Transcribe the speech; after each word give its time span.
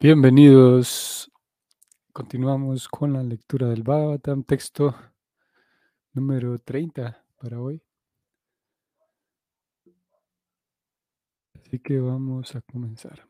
Bienvenidos. 0.00 1.28
Continuamos 2.12 2.86
con 2.86 3.14
la 3.14 3.24
lectura 3.24 3.66
del 3.66 3.82
Bhagavatam, 3.82 4.44
texto 4.44 4.94
número 6.12 6.56
30 6.60 7.24
para 7.36 7.60
hoy. 7.60 7.82
Así 11.56 11.80
que 11.80 11.98
vamos 11.98 12.54
a 12.54 12.60
comenzar. 12.60 13.26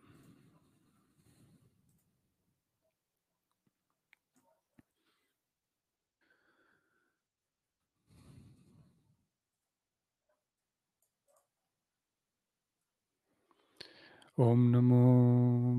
ॐ 14.40 14.58
नमो 14.58 15.02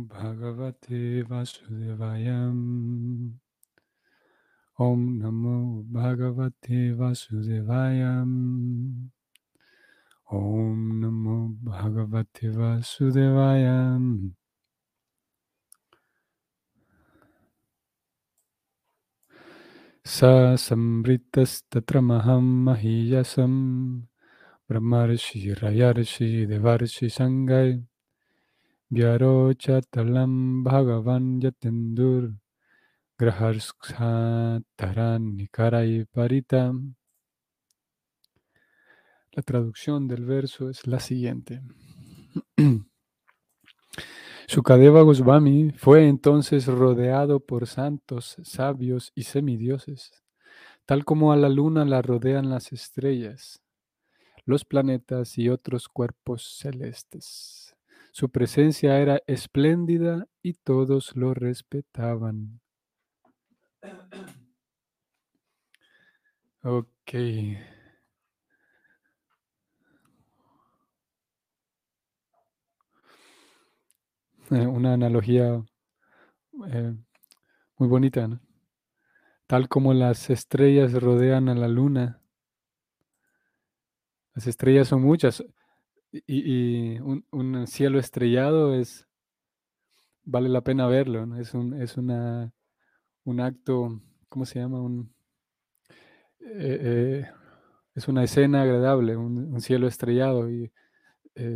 भगवते 0.04 1.22
वासुदेवाय। 1.22 2.28
ॐ 4.82 5.00
नमो 5.00 5.84
भगवते 5.84 6.92
वासुदेवाय। 6.92 8.02
ॐ 10.34 10.76
नमो 11.02 11.48
भगवते 11.50 12.50
वासुदेवाय। 12.50 13.66
स 20.06 20.20
संवृत्तस्तत्रमहं 20.60 22.44
महीयसं। 22.66 23.54
देवर्षि 24.72 26.46
देवर्षिसङ्गै 26.46 27.89
Vyarochatalam 28.92 30.64
bhagavan 30.66 31.40
yatendur 31.40 32.34
graharskataran 33.20 35.22
nikarai 35.38 36.06
paritam. 36.12 36.96
La 39.34 39.44
traducción 39.44 40.08
del 40.08 40.26
verso 40.26 40.72
es 40.72 40.88
la 40.88 41.00
siguiente. 41.00 41.62
Sukadeva 44.48 45.04
Goswami 45.04 45.72
fue 45.78 46.08
entonces 46.08 46.66
rodeado 46.66 47.42
por 47.42 47.68
santos, 47.68 48.38
sabios 48.42 49.12
y 49.14 49.26
semidioses, 49.26 50.24
tal 50.88 51.06
como 51.06 51.32
a 51.32 51.38
la 51.38 51.50
luna 51.50 51.86
la 51.86 52.02
rodean 52.02 52.50
las 52.50 52.74
estrellas, 52.74 53.62
los 54.46 54.66
planetas 54.66 55.38
y 55.38 55.50
otros 55.50 55.88
cuerpos 55.88 56.58
celestes. 56.58 57.69
Su 58.12 58.30
presencia 58.30 59.00
era 59.00 59.22
espléndida 59.26 60.28
y 60.44 60.54
todos 60.54 61.16
lo 61.16 61.34
respetaban. 61.34 62.60
Ok. 66.64 67.14
Eh, 67.14 67.58
una 74.52 74.94
analogía 74.94 75.64
eh, 76.68 76.96
muy 77.78 77.90
bonita, 77.90 78.28
¿no? 78.28 78.40
Tal 79.48 79.68
como 79.68 79.94
las 79.94 80.30
estrellas 80.30 80.94
rodean 80.94 81.50
a 81.50 81.56
la 81.56 81.68
luna. 81.68 82.22
Las 84.34 84.48
estrellas 84.48 84.88
son 84.88 85.02
muchas 85.02 85.44
y, 86.12 87.00
un, 87.00 87.68
cielo 87.68 88.00
estrellado 88.00 88.74
es 88.74 89.08
vale 90.24 90.50
la 90.50 90.62
pena 90.62 90.88
verlo, 90.88 91.26
¿no? 91.26 91.40
Es 91.40 91.54
un 91.54 91.74
es 91.82 91.98
una 91.98 92.54
un 93.26 93.42
acto, 93.42 94.02
¿cómo 94.30 94.46
se 94.46 94.60
llama? 94.60 94.82
Un 94.82 95.14
eh, 96.42 97.26
es 97.96 98.08
una 98.08 98.24
escena 98.24 98.64
agradable, 98.64 99.18
un, 99.18 99.60
cielo 99.62 99.88
estrellado 99.88 100.50
y 100.50 100.72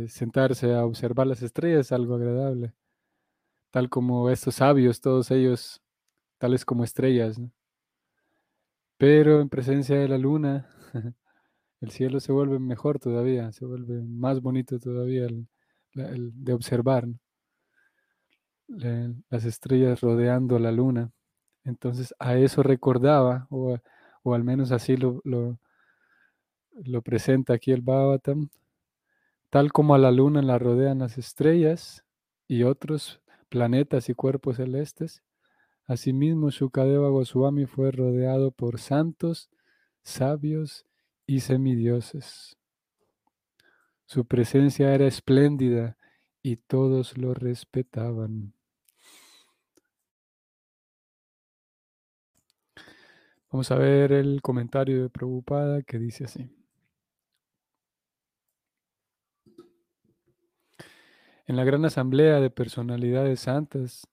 sentarse 0.08 0.74
a 0.74 0.84
observar 0.86 1.26
las 1.26 1.42
estrellas 1.42 1.86
es 1.86 1.92
algo 1.92 2.14
agradable 2.14 2.74
tal 3.74 3.90
como 3.90 4.30
estos 4.30 4.54
sabios, 4.54 5.00
todos 5.00 5.32
ellos 5.32 5.82
tales 6.38 6.64
como 6.64 6.84
estrellas. 6.84 7.40
¿no? 7.40 7.50
Pero 8.96 9.40
en 9.40 9.48
presencia 9.48 9.96
de 9.96 10.06
la 10.06 10.16
luna, 10.16 10.70
el 11.80 11.90
cielo 11.90 12.20
se 12.20 12.32
vuelve 12.32 12.58
mejor 12.58 12.98
todavía, 12.98 13.52
se 13.52 13.66
vuelve 13.66 14.02
más 14.02 14.40
bonito 14.40 14.78
todavía 14.78 15.26
el, 15.26 15.46
de 15.94 16.52
observar 16.52 17.06
las 18.66 19.44
estrellas 19.44 20.00
rodeando 20.00 20.58
la 20.58 20.72
luna. 20.72 21.12
Entonces 21.64 22.14
a 22.18 22.36
eso 22.36 22.62
recordaba, 22.62 23.46
o, 23.50 23.78
al 24.34 24.44
menos 24.44 24.72
así 24.72 24.96
lo 24.96 25.58
presenta 27.02 27.54
aquí 27.54 27.72
el 27.72 27.82
Bhavatam, 27.82 28.48
tal 29.50 29.72
como 29.72 29.94
a 29.94 29.98
la 29.98 30.10
luna 30.10 30.42
la 30.42 30.58
rodean 30.58 30.98
las 30.98 31.16
estrellas 31.16 32.04
y 32.48 32.64
otros 32.64 33.20
planetas 33.48 34.08
y 34.08 34.14
cuerpos 34.14 34.56
celestes. 34.56 35.22
Asimismo, 35.86 36.50
Shukadeva 36.50 37.08
Goswami 37.10 37.66
fue 37.66 37.92
rodeado 37.92 38.50
por 38.50 38.80
santos, 38.80 39.50
sabios 40.02 40.86
y 41.26 41.40
semidioses. 41.40 42.56
Su 44.06 44.26
presencia 44.26 44.94
era 44.94 45.06
espléndida 45.06 45.96
y 46.42 46.56
todos 46.56 47.16
lo 47.16 47.34
respetaban. 47.34 48.54
Vamos 53.50 53.70
a 53.70 53.76
ver 53.76 54.12
el 54.12 54.42
comentario 54.42 55.02
de 55.02 55.10
Prabhupada 55.10 55.82
que 55.82 55.98
dice 55.98 56.24
así. 56.24 56.50
En 61.46 61.56
la 61.56 61.64
gran 61.64 61.84
asamblea 61.84 62.40
de 62.40 62.50
personalidades 62.50 63.40
santas 63.40 64.08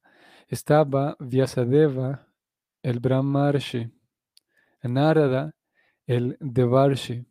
estaba 0.48 1.16
Vyasadeva, 1.20 2.28
el 2.84 3.00
Brahmarshi, 3.00 3.92
Narada, 4.84 5.56
el 6.06 6.38
Devarshi, 6.40 7.26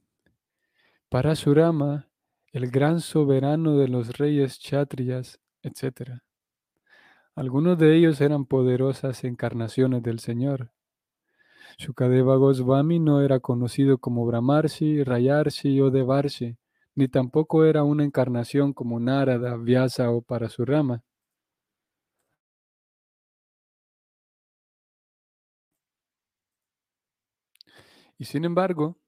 Parasurama, 1.08 2.08
el 2.52 2.70
gran 2.70 3.00
soberano 3.00 3.76
de 3.76 3.88
los 3.88 4.16
reyes 4.16 4.58
chatriyas, 4.58 5.40
etc. 5.62 6.20
Algunos 7.34 7.78
de 7.78 7.96
ellos 7.96 8.20
eran 8.20 8.44
poderosas 8.44 9.24
encarnaciones 9.24 10.02
del 10.02 10.20
Señor. 10.20 10.72
Shukadeva 11.78 12.36
Goswami 12.36 12.98
no 12.98 13.22
era 13.22 13.40
conocido 13.40 13.98
como 13.98 14.26
Brahmarshi, 14.26 15.02
Rayarshi 15.04 15.80
o 15.80 15.90
Devarshi, 15.90 16.56
ni 16.94 17.08
tampoco 17.08 17.64
era 17.64 17.84
una 17.84 18.04
encarnación 18.04 18.72
como 18.72 19.00
Narada, 19.00 19.56
Vyasa 19.56 20.10
o 20.10 20.22
Parasurama. 20.22 21.02
Y 28.20 28.26
sin 28.26 28.44
embargo, 28.44 28.98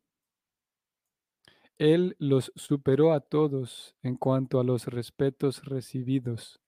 él 1.76 2.16
los 2.18 2.50
superó 2.56 3.12
a 3.12 3.20
todos 3.20 3.94
en 4.02 4.16
cuanto 4.16 4.58
a 4.58 4.64
los 4.64 4.86
respetos 4.86 5.66
recibidos. 5.66 6.62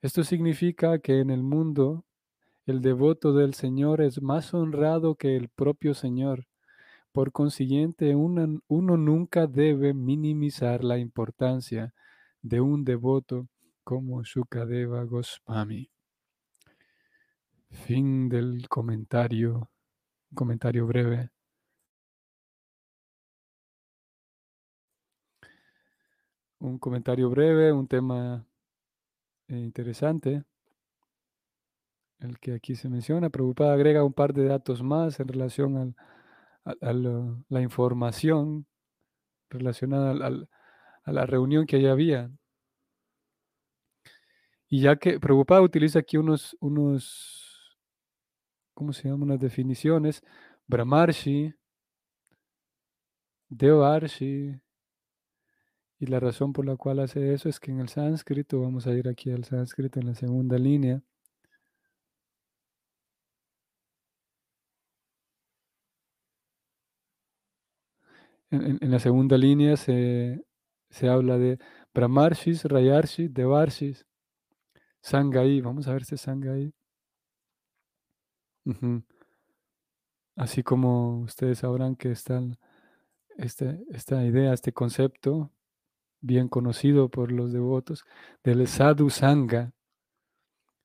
Esto 0.00 0.24
significa 0.24 0.98
que 1.00 1.20
en 1.20 1.28
el 1.28 1.42
mundo 1.42 2.06
el 2.64 2.80
devoto 2.80 3.34
del 3.34 3.52
Señor 3.52 4.00
es 4.00 4.22
más 4.22 4.54
honrado 4.54 5.16
que 5.16 5.36
el 5.36 5.50
propio 5.50 5.92
Señor. 5.92 6.46
Por 7.12 7.32
consiguiente, 7.32 8.16
uno, 8.16 8.62
nunca 8.68 9.46
debe 9.46 9.92
minimizar 9.92 10.82
la 10.82 10.96
importancia 10.96 11.92
de 12.40 12.62
un 12.62 12.82
devoto 12.82 13.46
como 13.84 14.22
Shukadeva 14.22 15.04
Goswami. 15.04 15.90
Fin 17.68 18.30
del 18.30 18.70
comentario, 18.70 19.70
comentario 20.34 20.86
breve. 20.86 21.28
Un 26.62 26.78
comentario 26.78 27.28
breve, 27.28 27.72
un 27.72 27.88
tema 27.88 28.46
eh, 29.48 29.56
interesante, 29.58 30.44
el 32.20 32.38
que 32.38 32.54
aquí 32.54 32.76
se 32.76 32.88
menciona. 32.88 33.30
Prabhupada 33.30 33.74
agrega 33.74 34.04
un 34.04 34.12
par 34.12 34.32
de 34.32 34.44
datos 34.44 34.80
más 34.80 35.18
en 35.18 35.26
relación 35.26 35.76
al, 36.64 36.78
a, 36.80 36.92
la 37.48 37.62
información 37.62 38.68
relacionada 39.50 40.12
al, 40.12 40.48
a 41.02 41.12
la 41.12 41.26
reunión 41.26 41.66
que 41.66 41.78
allá 41.78 41.90
había. 41.90 42.30
Y 44.68 44.82
ya 44.82 44.94
que 44.94 45.18
Prabhupada 45.18 45.62
utiliza 45.62 45.98
aquí 45.98 46.16
unos, 46.16 46.56
unos, 46.60 47.76
¿cómo 48.72 48.92
se 48.92 49.08
llaman? 49.08 49.22
Unas 49.22 49.40
definiciones. 49.40 50.22
Brahmarshi, 50.68 51.52
Devarshi. 53.48 54.62
Y 56.02 56.06
la 56.06 56.18
razón 56.18 56.52
por 56.52 56.66
la 56.66 56.76
cual 56.76 56.98
hace 56.98 57.32
eso 57.32 57.48
es 57.48 57.60
que 57.60 57.70
en 57.70 57.78
el 57.78 57.88
sánscrito, 57.88 58.60
vamos 58.60 58.88
a 58.88 58.92
ir 58.92 59.08
aquí 59.08 59.30
al 59.30 59.44
sánscrito 59.44 60.00
en 60.00 60.06
la 60.06 60.16
segunda 60.16 60.58
línea, 60.58 61.00
En, 68.50 68.90
la 68.90 68.98
segunda 68.98 69.38
línea 69.38 69.76
se, 69.76 70.44
se 70.90 71.08
habla 71.08 71.38
de 71.38 71.58
Brahmarshis, 71.94 72.64
Rayarshis, 72.64 73.32
Devarshis, 73.32 74.04
Sangai. 75.00 75.60
Vamos 75.60 75.86
a 75.86 75.92
ver 75.92 76.04
si 76.04 76.16
es 76.16 76.22
Sangai. 76.22 76.74
Así 80.34 80.64
como 80.64 81.20
ustedes 81.20 81.60
sabrán 81.60 81.94
que 81.94 82.10
está 82.10 82.42
esta, 83.38 83.78
esta 83.90 84.24
idea, 84.24 84.52
este 84.52 84.72
concepto 84.72 85.52
bien 86.22 86.48
conocido 86.48 87.10
por 87.10 87.32
los 87.32 87.52
devotos, 87.52 88.04
del 88.42 88.66
sadhu 88.66 89.10
sangha. 89.10 89.72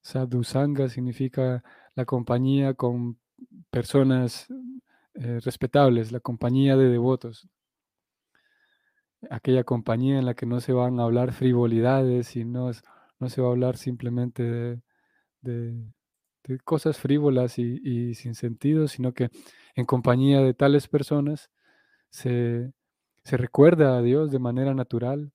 Sadhu 0.01 0.44
sangha 0.44 0.89
significa 0.89 1.63
la 1.95 2.06
compañía 2.06 2.74
con 2.74 3.19
personas 3.69 4.48
eh, 5.13 5.39
respetables, 5.44 6.12
la 6.12 6.19
compañía 6.19 6.75
de 6.75 6.89
devotos. 6.89 7.48
Aquella 9.30 9.63
compañía 9.63 10.19
en 10.19 10.25
la 10.25 10.34
que 10.36 10.45
no 10.45 10.60
se 10.60 10.74
van 10.74 11.00
a 11.00 11.04
hablar 11.04 11.31
frivolidades 11.34 12.36
y 12.36 12.45
no, 12.45 12.72
no 13.19 13.30
se 13.30 13.42
va 13.42 13.48
a 13.48 13.51
hablar 13.51 13.78
simplemente 13.78 14.81
de, 15.42 15.94
cosas 16.63 16.98
frívolas 16.98 17.60
y 17.60 18.13
sin 18.16 18.34
sentido, 18.34 18.88
sino 18.88 19.13
que 19.13 19.30
en 19.75 19.86
compañía 19.86 20.42
de 20.42 20.54
tales 20.54 20.88
personas 20.88 21.51
se, 22.10 22.72
se 23.27 23.35
recuerda 23.35 23.97
a 23.97 24.01
Dios 24.01 24.31
de 24.31 24.39
manera 24.39 24.74
natural. 24.74 25.33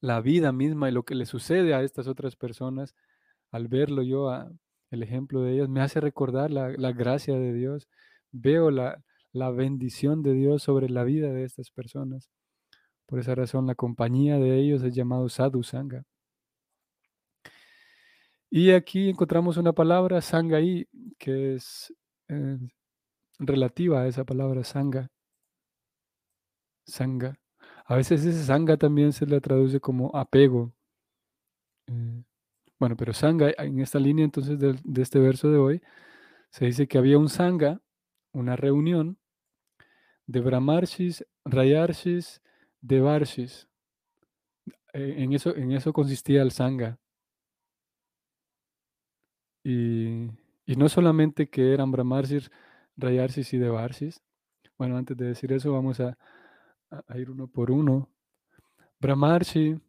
La 0.00 0.20
vida 0.20 0.52
misma 0.52 0.88
y 0.88 0.92
lo 0.92 1.02
que 1.02 1.16
le 1.16 1.26
sucede 1.26 1.74
a 1.74 1.82
estas 1.82 2.06
otras 2.06 2.36
personas, 2.36 2.94
al 3.50 3.66
verlo 3.66 4.02
yo, 4.02 4.30
a- 4.30 4.52
el 4.92 5.02
ejemplo 5.02 5.42
de 5.42 5.54
ellas, 5.54 5.68
me 5.68 5.80
hace 5.80 6.00
recordar 6.00 6.52
la, 6.52 6.68
la 6.68 6.92
gracia 6.92 7.34
de 7.36 7.52
Dios. 7.54 7.88
Veo 8.30 8.70
la, 8.70 9.02
la 9.32 9.50
bendición 9.50 10.22
de 10.22 10.32
Dios 10.32 10.62
sobre 10.62 10.88
la 10.88 11.02
vida 11.02 11.32
de 11.32 11.42
estas 11.42 11.72
personas. 11.72 12.30
Por 13.06 13.18
esa 13.18 13.34
razón, 13.34 13.66
la 13.66 13.74
compañía 13.74 14.36
de 14.38 14.60
ellos 14.60 14.84
es 14.84 14.94
llamado 14.94 15.28
sadhu 15.28 15.64
sangha. 15.64 16.04
Y 18.48 18.70
aquí 18.70 19.08
encontramos 19.08 19.56
una 19.56 19.72
palabra, 19.72 20.20
sangai, 20.20 20.86
que 21.18 21.54
es 21.56 21.92
eh, 22.28 22.58
relativa 23.40 24.02
a 24.02 24.06
esa 24.06 24.24
palabra 24.24 24.62
sangha. 24.62 25.10
Sangha. 26.86 27.38
A 27.86 27.96
veces 27.96 28.24
ese 28.24 28.44
sangha 28.44 28.76
también 28.76 29.12
se 29.12 29.26
le 29.26 29.40
traduce 29.40 29.80
como 29.80 30.14
apego. 30.16 30.72
eh, 31.86 32.22
bueno, 32.78 32.96
pero 32.96 33.12
sangha, 33.12 33.52
en 33.58 33.80
esta 33.80 34.00
línea 34.00 34.24
entonces 34.24 34.58
de, 34.58 34.76
este 35.00 35.20
verso 35.20 35.48
de 35.50 35.58
hoy, 35.58 35.82
se 36.50 36.66
dice 36.66 36.88
que 36.88 36.98
había 36.98 37.18
un 37.18 37.28
sangha, 37.28 37.80
una 38.32 38.56
reunión 38.56 39.18
de 40.26 40.40
brahmarshis, 40.40 41.24
rayarshis, 41.44 42.42
devarshis. 42.80 43.68
Eh, 44.94 45.14
en, 45.18 45.32
eso, 45.32 45.54
en 45.56 45.72
eso 45.72 45.92
consistía 45.92 46.42
el 46.42 46.50
sangha. 46.52 46.98
Y, 49.64 50.26
y 50.66 50.76
no 50.76 50.88
solamente 50.88 51.48
que 51.48 51.72
eran 51.72 51.92
brahmarshis, 51.92 52.50
rayarshis 52.96 53.52
y 53.54 53.58
devarshis. 53.58 54.22
Bueno, 54.76 54.96
antes 54.96 55.16
de 55.16 55.26
decir 55.26 55.52
eso, 55.52 55.72
vamos 55.72 56.00
a, 56.00 56.18
a- 56.92 57.18
ir 57.18 57.30
uno 57.30 57.46
por 57.46 57.70
uno. 57.70 58.08
Brahmarshi, 59.00 59.80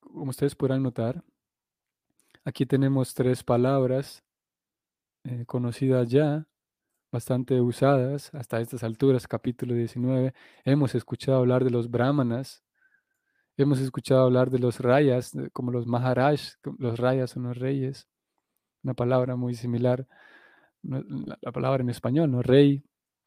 como 0.00 0.30
ustedes 0.30 0.54
podrán 0.54 0.82
notar, 0.82 1.22
aquí 2.44 2.66
tenemos 2.66 3.14
tres 3.14 3.42
palabras 3.44 4.22
eh, 5.24 5.44
conocidas 5.46 6.08
ya, 6.08 6.46
bastante 7.10 7.60
usadas 7.60 8.34
hasta 8.34 8.60
estas 8.60 8.82
alturas, 8.82 9.26
capítulo 9.26 9.74
19. 9.74 10.34
Hemos 10.64 10.94
escuchado 10.94 11.38
hablar 11.38 11.64
de 11.64 11.70
los 11.70 11.90
brahmanas, 11.90 12.62
hemos 13.56 13.80
escuchado 13.80 14.22
hablar 14.24 14.50
de 14.50 14.58
los 14.58 14.80
rayas, 14.80 15.32
como 15.52 15.70
los 15.72 15.86
maharaj, 15.86 16.40
los 16.78 16.98
rayas 16.98 17.30
son 17.30 17.44
los 17.44 17.58
reyes, 17.58 18.08
una 18.82 18.94
palabra 18.94 19.36
muy 19.36 19.54
similar, 19.54 20.06
la 20.82 21.52
palabra 21.52 21.82
en 21.82 21.90
español, 21.90 22.30
¿no? 22.30 22.42
Rey, 22.42 22.84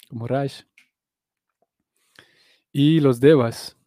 como 0.09 0.27
Raj. 0.27 0.63
Y 2.71 2.99
los 3.01 3.19
devas, 3.19 3.77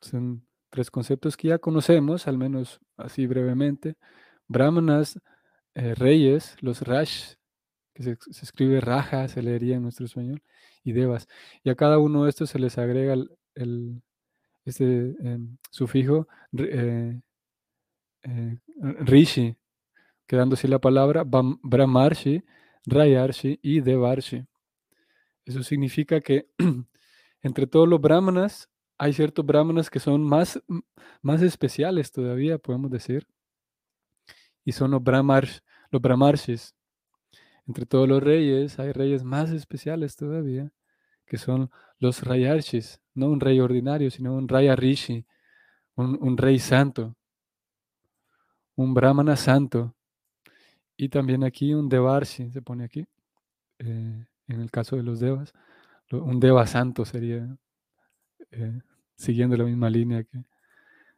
son 0.00 0.46
tres 0.70 0.90
conceptos 0.90 1.36
que 1.36 1.48
ya 1.48 1.58
conocemos, 1.58 2.28
al 2.28 2.38
menos 2.38 2.80
así 2.96 3.26
brevemente. 3.26 3.96
Brahmanas, 4.48 5.20
eh, 5.74 5.94
reyes, 5.94 6.56
los 6.60 6.82
Raj, 6.82 7.36
que 7.94 8.02
se, 8.02 8.18
escribe 8.42 8.80
Raja, 8.80 9.28
se 9.28 9.42
leería 9.42 9.76
en 9.76 9.82
nuestro 9.82 10.06
español, 10.06 10.42
y 10.84 10.92
Devas. 10.92 11.26
Y 11.64 11.70
a 11.70 11.74
cada 11.74 11.98
uno 11.98 12.24
de 12.24 12.30
estos 12.30 12.50
se 12.50 12.58
les 12.58 12.78
agrega 12.78 13.14
el, 13.54 14.02
este 14.64 14.84
em, 15.20 15.56
sufijo 15.70 16.28
eh, 16.58 17.20
eh, 18.22 18.58
Rishi, 19.00 19.56
quedando 20.26 20.54
así 20.54 20.68
la 20.68 20.80
palabra 20.80 21.24
Brahmarshi, 21.24 22.44
Rayarshi 22.86 23.58
y 23.62 23.80
Devarshi. 23.80 24.44
Eso 25.44 25.62
significa 25.62 26.20
que 26.20 26.48
entre 27.46 27.66
todos 27.66 27.88
los 27.88 28.00
brahmanas 28.00 28.68
hay 28.98 29.12
ciertos 29.12 29.46
brahmanas 29.46 29.88
que 29.88 30.00
son 30.00 30.22
más, 30.22 30.60
más 31.22 31.42
especiales 31.42 32.10
todavía, 32.10 32.58
podemos 32.58 32.90
decir, 32.90 33.26
y 34.64 34.72
son 34.72 34.90
los 34.90 35.02
los 35.90 36.02
brahmarshis. 36.02 36.74
Entre 37.68 37.86
todos 37.86 38.08
los 38.08 38.22
reyes 38.22 38.78
hay 38.78 38.92
reyes 38.92 39.22
más 39.22 39.50
especiales 39.50 40.16
todavía, 40.16 40.72
que 41.24 41.38
son 41.38 41.70
los 41.98 42.22
rayarshis, 42.22 43.00
no 43.14 43.28
un 43.28 43.40
rey 43.40 43.60
ordinario, 43.60 44.10
sino 44.10 44.34
un 44.34 44.48
raya 44.48 44.74
rishi, 44.74 45.24
un, 45.94 46.18
un 46.20 46.36
rey 46.36 46.58
santo, 46.58 47.14
un 48.74 48.92
brahmana 48.92 49.36
santo. 49.36 49.94
Y 50.96 51.08
también 51.10 51.44
aquí 51.44 51.74
un 51.74 51.88
devarshi, 51.88 52.50
se 52.50 52.62
pone 52.62 52.84
aquí, 52.84 53.06
eh, 53.78 54.26
en 54.48 54.60
el 54.60 54.70
caso 54.70 54.96
de 54.96 55.02
los 55.02 55.20
devas, 55.20 55.52
un 56.12 56.40
deva 56.40 56.66
santo 56.66 57.04
sería, 57.04 57.56
eh, 58.52 58.80
siguiendo 59.16 59.56
la 59.56 59.64
misma 59.64 59.90
línea 59.90 60.24
que 60.24 60.44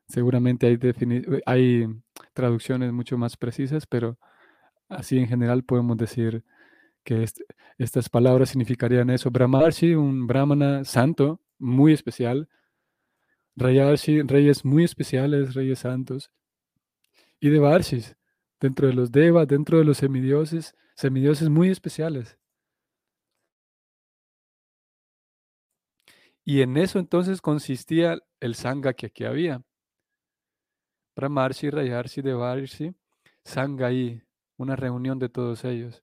seguramente 0.08 0.66
hay, 0.68 0.78
eh, 0.82 1.42
hay 1.46 1.86
traducciones 2.34 2.92
mucho 2.92 3.18
más 3.18 3.36
precisas, 3.36 3.86
pero 3.86 4.18
así 4.88 5.18
en 5.18 5.28
general 5.28 5.64
podemos 5.64 5.96
decir 5.98 6.44
que 7.04 7.22
est- 7.24 7.40
estas 7.78 8.08
palabras 8.10 8.50
significarían 8.50 9.10
eso. 9.10 9.30
Brahmarshi, 9.30 9.94
un 9.94 10.26
brahmana 10.26 10.84
santo, 10.84 11.40
muy 11.58 11.92
especial. 11.94 12.48
Rayarshi, 13.56 14.22
reyes 14.22 14.64
muy 14.64 14.84
especiales, 14.84 15.52
reyes 15.52 15.80
santos. 15.80 16.30
Y 17.40 17.48
Devarshis, 17.50 18.16
dentro 18.60 18.86
de 18.88 18.94
los 18.94 19.10
devas, 19.12 19.46
dentro 19.48 19.78
de 19.78 19.84
los 19.84 19.98
semidioses, 19.98 20.74
semidioses 20.94 21.48
muy 21.48 21.68
especiales. 21.70 22.36
Y 26.48 26.62
en 26.62 26.78
eso 26.78 26.98
entonces 26.98 27.42
consistía 27.42 28.22
el 28.40 28.54
sangha 28.54 28.94
que 28.94 29.04
aquí 29.04 29.24
había. 29.24 29.62
Brahmarshi, 31.14 31.68
Rayarshi, 31.68 32.22
Devarshi, 32.22 32.94
Sangai, 33.44 34.22
una 34.56 34.74
reunión 34.74 35.18
de 35.18 35.28
todos 35.28 35.62
ellos. 35.66 36.02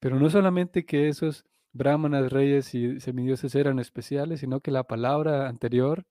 Pero 0.00 0.18
no 0.18 0.30
solamente 0.30 0.86
que 0.86 1.08
esos 1.08 1.44
brahmanas, 1.74 2.32
reyes 2.32 2.74
y 2.74 3.00
semidioses 3.00 3.54
eran 3.54 3.78
especiales, 3.78 4.40
sino 4.40 4.60
que 4.60 4.70
la 4.70 4.84
palabra 4.84 5.46
anterior, 5.46 6.06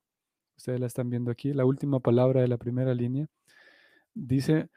ustedes 0.55 0.79
la 0.79 0.85
están 0.85 1.09
viendo 1.09 1.31
aquí, 1.31 1.53
la 1.53 1.65
última 1.65 1.99
palabra 1.99 2.41
de 2.41 2.49
la 2.49 2.57
primera 2.57 2.93
línea, 2.93 3.25
dice 4.13 4.69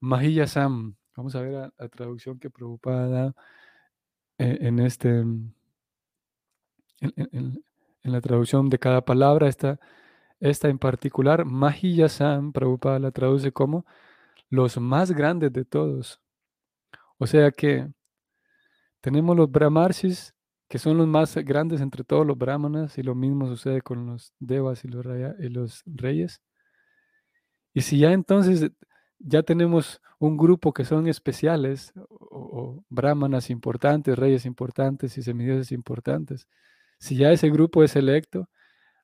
Mahiyasam. 0.00 0.96
Vamos 1.16 1.34
a 1.34 1.40
ver 1.40 1.72
la, 1.78 1.88
traducción 1.88 2.38
que 2.38 2.50
Prabhupada 2.50 3.08
da 3.08 3.34
eh, 4.36 4.58
en 4.60 4.80
este, 4.80 5.08
en, 5.08 5.54
en- 7.00 7.65
en- 8.06 8.12
la 8.12 8.20
traducción 8.20 8.68
de 8.70 8.78
cada 8.78 9.04
palabra. 9.04 9.48
Esta, 9.48 9.78
esta 10.40 10.68
en 10.68 10.78
particular, 10.78 11.44
Mahiyasam, 11.44 12.52
Prabhupada 12.52 12.98
la 12.98 13.10
traduce 13.12 13.52
como 13.52 13.86
los 14.50 14.78
más 14.78 15.12
grandes 15.12 15.52
de 15.52 15.64
todos. 15.64 16.20
O 17.18 17.26
sea 17.26 17.50
que 17.50 17.88
tenemos 19.00 19.36
los 19.36 19.50
brahmarshis, 19.50 20.34
que 20.68 20.78
son 20.78 20.96
los 20.98 21.06
más 21.06 21.36
grandes 21.36 21.80
entre 21.80 22.04
todos 22.04 22.26
los 22.26 22.36
brahmanas, 22.36 22.98
y 22.98 23.02
lo 23.02 23.14
mismo 23.14 23.46
sucede 23.46 23.80
con 23.82 24.06
los 24.06 24.32
devas 24.40 24.84
y 24.84 24.88
los, 24.88 25.04
raya- 25.04 25.36
y 25.38 25.48
los 25.48 25.82
reyes. 25.86 26.40
Y 27.72 27.82
si 27.82 27.98
ya 27.98 28.12
entonces 28.12 28.70
ya 29.18 29.42
tenemos 29.42 30.00
un 30.18 30.36
grupo 30.36 30.72
que 30.72 30.84
son 30.84 31.06
especiales, 31.08 31.92
o, 32.08 32.26
o 32.80 32.84
brahmanas 32.88 33.50
importantes, 33.50 34.18
reyes 34.18 34.46
importantes 34.46 35.16
y 35.18 35.22
semidioses 35.22 35.72
importantes, 35.72 36.48
si 36.98 37.16
ya 37.16 37.32
ese 37.32 37.50
grupo 37.50 37.82
es 37.82 37.92
selecto, 37.92 38.48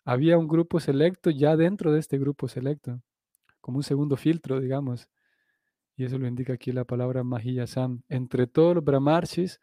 había 0.05 0.39
un 0.39 0.49
grupo 0.49 0.81
selecto 0.81 1.31
ya 1.31 1.57
dentro 1.57 1.93
de 1.93 2.01
este 2.01 2.19
grupo 2.19 2.49
selecto, 2.49 3.01
como 3.61 3.79
un 3.79 3.83
segundo 3.85 4.17
filtro, 4.17 4.61
digamos. 4.61 5.09
Y 5.97 6.05
eso 6.05 6.19
lo 6.19 6.27
indica 6.27 6.55
aquí 6.55 6.73
la 6.73 6.85
palabra 6.85 7.23
Mahiyasam. 7.23 8.03
Entre 8.09 8.47
todos 8.47 8.75
los 8.75 8.85
brahmarshis, 8.85 9.61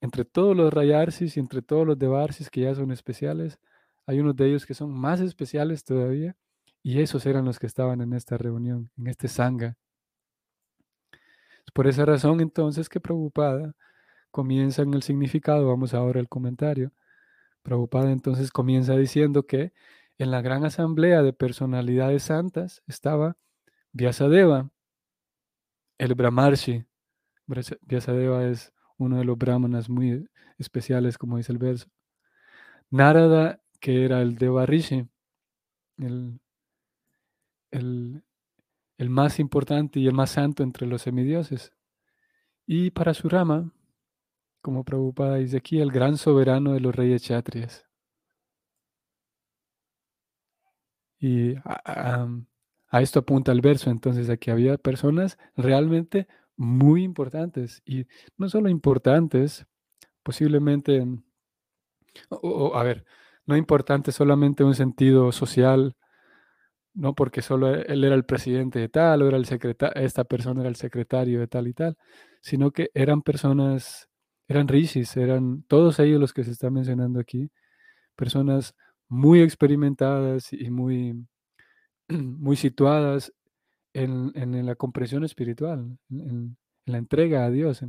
entre 0.00 0.24
todos 0.24 0.56
los 0.56 0.72
rayarsis 0.72 1.36
y 1.36 1.40
entre 1.40 1.62
todos 1.62 1.86
los 1.86 1.98
devarsis 1.98 2.50
que 2.50 2.62
ya 2.62 2.74
son 2.74 2.90
especiales, 2.90 3.58
hay 4.06 4.20
unos 4.20 4.36
de 4.36 4.48
ellos 4.48 4.66
que 4.66 4.74
son 4.74 4.90
más 4.90 5.20
especiales 5.20 5.84
todavía, 5.84 6.36
y 6.82 7.00
esos 7.00 7.24
eran 7.24 7.46
los 7.46 7.58
que 7.58 7.66
estaban 7.66 8.02
en 8.02 8.12
esta 8.12 8.36
reunión, 8.36 8.90
en 8.98 9.06
este 9.06 9.28
sangha. 9.28 9.76
Por 11.72 11.86
esa 11.86 12.04
razón 12.04 12.40
entonces 12.40 12.88
que 12.88 13.00
Prabhupada 13.00 13.74
comienza 14.30 14.82
en 14.82 14.92
el 14.92 15.02
significado, 15.02 15.66
vamos 15.66 15.94
ahora 15.94 16.20
al 16.20 16.28
comentario. 16.28 16.92
Prabhupada 17.64 18.12
entonces 18.12 18.52
comienza 18.52 18.94
diciendo 18.94 19.46
que 19.46 19.72
en 20.18 20.30
la 20.30 20.42
gran 20.42 20.64
asamblea 20.64 21.22
de 21.22 21.32
personalidades 21.32 22.24
santas 22.24 22.82
estaba 22.86 23.38
Vyasadeva, 23.92 24.70
el 25.98 26.14
Brahmarshi. 26.14 26.84
Vyasadeva 27.82 28.44
es 28.44 28.72
uno 28.98 29.18
de 29.18 29.24
los 29.24 29.38
brahmanas 29.38 29.88
muy 29.88 30.28
especiales, 30.58 31.16
como 31.16 31.38
dice 31.38 31.52
el 31.52 31.58
verso. 31.58 31.88
Narada, 32.90 33.62
que 33.80 34.04
era 34.04 34.20
el 34.20 34.36
Devarishi, 34.36 35.08
el, 35.96 36.40
el, 37.70 38.22
el 38.98 39.10
más 39.10 39.40
importante 39.40 40.00
y 40.00 40.06
el 40.06 40.14
más 40.14 40.30
santo 40.30 40.62
entre 40.62 40.86
los 40.86 41.02
semidioses. 41.02 41.72
Y 42.66 42.90
para 42.90 43.14
su 43.14 43.28
rama, 43.28 43.72
como 44.64 44.82
Prabhupada 44.82 45.36
dice 45.36 45.58
aquí, 45.58 45.78
el 45.78 45.92
gran 45.92 46.16
soberano 46.16 46.72
de 46.72 46.80
los 46.80 46.94
reyes 46.96 47.22
chatrias. 47.22 47.84
Y 51.20 51.54
a, 51.64 52.26
esto 53.02 53.20
apunta 53.20 53.52
el 53.52 53.60
verso, 53.60 53.90
entonces 53.90 54.30
aquí 54.30 54.50
había 54.50 54.78
personas 54.78 55.36
realmente 55.54 56.28
muy 56.56 57.02
importantes 57.02 57.82
y 57.84 58.06
no 58.38 58.48
solo 58.48 58.70
importantes, 58.70 59.66
posiblemente, 60.22 61.04
o, 62.30 62.74
a 62.74 62.82
ver, 62.84 63.04
no 63.46 63.56
importantes 63.56 64.14
solamente 64.14 64.62
en 64.62 64.68
un 64.68 64.74
sentido 64.74 65.30
social, 65.32 65.94
no 66.94 67.14
porque 67.14 67.42
solo 67.42 67.74
él 67.74 68.04
era 68.04 68.14
el 68.14 68.24
presidente 68.24 68.78
de 68.78 68.88
tal 68.88 69.22
o 69.22 69.28
era 69.28 69.36
el 69.36 69.44
secretario, 69.44 70.02
esta 70.02 70.24
persona 70.24 70.60
era 70.60 70.70
el 70.70 70.76
secretario 70.76 71.40
de 71.40 71.48
tal 71.48 71.68
y 71.68 71.74
tal, 71.74 71.98
sino 72.40 72.70
que 72.70 72.90
eran 72.94 73.20
personas, 73.22 74.08
eran 74.48 74.68
rishis, 74.68 75.16
eran 75.16 75.62
todos 75.68 75.98
ellos 75.98 76.20
los 76.20 76.32
que 76.32 76.44
se 76.44 76.52
están 76.52 76.74
mencionando 76.74 77.20
aquí, 77.20 77.50
personas 78.16 78.74
muy 79.08 79.40
experimentadas 79.42 80.52
y 80.52 80.70
muy, 80.70 81.26
muy 82.08 82.56
situadas 82.56 83.32
en, 83.92 84.66
la 84.66 84.74
comprensión 84.74 85.24
espiritual, 85.24 85.98
en, 86.10 86.56
la 86.86 86.98
entrega 86.98 87.44
a 87.44 87.50
Dios, 87.50 87.84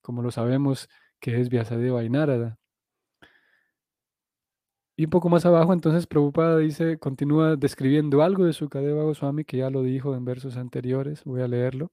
como 0.00 0.22
lo 0.22 0.30
sabemos 0.30 0.88
que 1.20 1.40
es 1.40 1.48
Vyasadeva 1.48 2.04
y 2.04 2.10
Narada. 2.10 2.58
Y 4.96 5.04
un 5.04 5.10
poco 5.10 5.28
más 5.28 5.46
abajo, 5.46 5.72
entonces, 5.72 6.06
Prabhupada 6.06 6.58
dice, 6.58 6.98
continúa 6.98 7.56
describiendo 7.56 8.22
algo 8.22 8.44
de 8.44 8.52
Sukadeva 8.52 9.04
Goswami, 9.04 9.44
que 9.44 9.58
ya 9.58 9.70
lo 9.70 9.82
dijo 9.82 10.16
en 10.16 10.24
versos 10.24 10.56
anteriores, 10.56 11.22
voy 11.24 11.40
a 11.40 11.48
leerlo. 11.48 11.92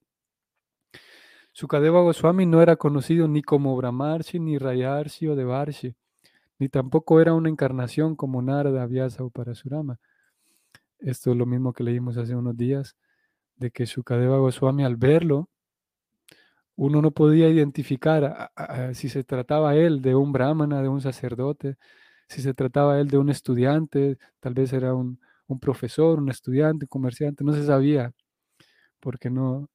Sukadeva 1.55 2.01
Goswami 2.01 2.45
no 2.45 2.61
era 2.61 2.75
conocido 2.75 3.29
ni 3.29 3.41
como 3.41 3.77
Brahmarshi, 3.77 4.41
ni 4.41 4.57
Rayarshi 4.57 5.29
o 5.29 5.37
Devarshi, 5.37 5.95
ni 6.59 6.67
tampoco 6.67 7.21
era 7.21 7.33
una 7.33 7.47
encarnación 7.47 8.17
como 8.17 8.41
Narada, 8.41 8.85
Vyasa 8.85 9.23
o 9.23 9.29
Parasurama. 9.29 9.97
Esto 10.99 11.31
es 11.31 11.37
lo 11.37 11.45
mismo 11.45 11.71
que 11.71 11.85
leímos 11.85 12.17
hace 12.17 12.35
unos 12.35 12.57
días 12.57 12.97
de 13.55 13.71
que 13.71 13.85
Sukadeva 13.85 14.37
Goswami 14.37 14.83
al 14.83 14.97
verlo, 14.97 15.47
uno 16.75 17.01
no 17.01 17.11
podía 17.11 17.47
identificar 17.47 18.51
si 18.91 19.07
se 19.07 19.23
trataba 19.23 19.77
él 19.77 20.01
de 20.01 20.13
un 20.13 20.33
brahmana, 20.33 20.81
de 20.81 20.89
un 20.89 20.99
sacerdote, 20.99 21.77
si 22.27 22.41
se 22.41 22.53
trataba 22.53 22.99
él 22.99 23.07
de 23.07 23.17
un 23.17 23.29
estudiante, 23.29 24.17
tal 24.41 24.55
vez 24.55 24.73
era 24.73 24.93
un, 24.93 25.21
profesor, 25.61 26.19
un 26.19 26.27
estudiante, 26.27 26.83
un 26.83 26.89
comerciante, 26.89 27.45
no 27.45 27.53
se 27.53 27.63
sabía, 27.63 28.11
porque 28.99 29.29
no, 29.29 29.69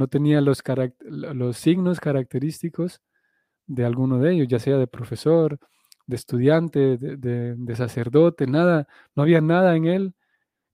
no 0.00 0.08
tenía 0.08 0.40
los, 0.40 0.62
signos 1.56 2.00
característicos 2.00 3.02
de 3.66 3.84
alguno 3.84 4.18
de 4.18 4.32
ellos, 4.32 4.48
ya 4.48 4.58
sea 4.58 4.78
de 4.78 4.86
profesor, 4.86 5.58
de 6.06 6.16
estudiante, 6.16 6.96
de, 6.96 7.54
de 7.54 7.76
sacerdote, 7.76 8.46
nada, 8.46 8.88
no 9.14 9.22
había 9.22 9.42
nada 9.42 9.76
en 9.76 9.84
él 9.84 10.14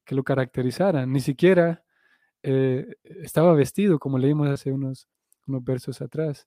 que 0.05 0.15
lo 0.15 0.23
caracterizara, 0.23 1.07
ni 1.07 1.21
siquiera 1.21 1.83
eh, 2.45 2.95
estaba 3.03 3.53
vestido, 3.55 3.99
como 3.99 4.19
leímos 4.19 4.49
hace 4.49 4.71
unos, 4.71 5.09
unos 5.49 5.65
versos 5.65 6.01
atrás. 6.01 6.47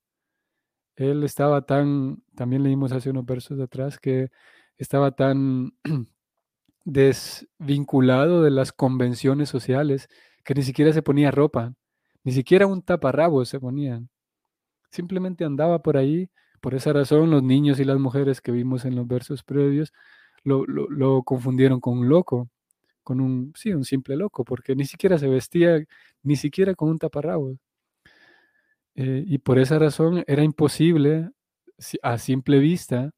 Él 0.95 1.25
estaba 1.25 1.63
tan, 1.63 2.23
también 2.35 2.63
leímos 2.63 2.93
hace 2.93 3.09
unos 3.09 3.25
versos 3.25 3.59
atrás, 3.59 3.99
que 3.99 4.29
estaba 4.77 5.11
tan 5.11 5.73
desvinculado 6.85 8.41
de 8.41 8.51
las 8.51 8.71
convenciones 8.71 9.49
sociales 9.49 10.07
que 10.45 10.53
ni 10.55 10.63
siquiera 10.63 10.93
se 10.93 11.03
ponía 11.03 11.31
ropa, 11.31 11.75
ni 12.29 12.31
siquiera 12.31 12.67
un 12.67 12.83
taparrabos 12.83 13.49
se 13.49 13.59
ponían. 13.59 14.07
Simplemente 14.91 15.45
andaba 15.45 15.81
por 15.81 15.97
ahí. 15.97 16.29
Por 16.61 16.75
esa 16.75 16.93
razón, 16.93 17.31
los 17.31 17.41
niños 17.41 17.79
y 17.79 17.85
las 17.85 17.97
mujeres 17.99 18.39
que 18.41 18.51
vimos 18.51 18.85
en 18.85 18.95
los 18.95 19.07
versos 19.07 19.43
previos 19.43 19.93
lo, 20.43 20.65
lo 20.67 21.23
confundieron 21.23 21.79
con 21.79 21.97
un 21.97 22.09
loco 22.09 22.49
con 23.09 23.21
un, 23.21 23.53
sí, 23.55 23.73
un 23.73 23.85
simple 23.85 24.15
loco, 24.15 24.45
porque 24.45 24.75
ni 24.75 24.85
siquiera 24.85 25.17
se 25.17 25.27
vestía, 25.27 25.83
ni 26.21 26.35
siquiera 26.35 26.75
con 26.75 26.89
un 26.89 26.99
taparrabos. 26.99 27.57
Eh, 28.93 29.23
y 29.25 29.39
por 29.39 29.57
esa 29.57 29.79
razón 29.79 30.23
era 30.27 30.43
imposible 30.43 31.31
a 32.03 32.19
simple 32.19 32.59
vista 32.59 33.11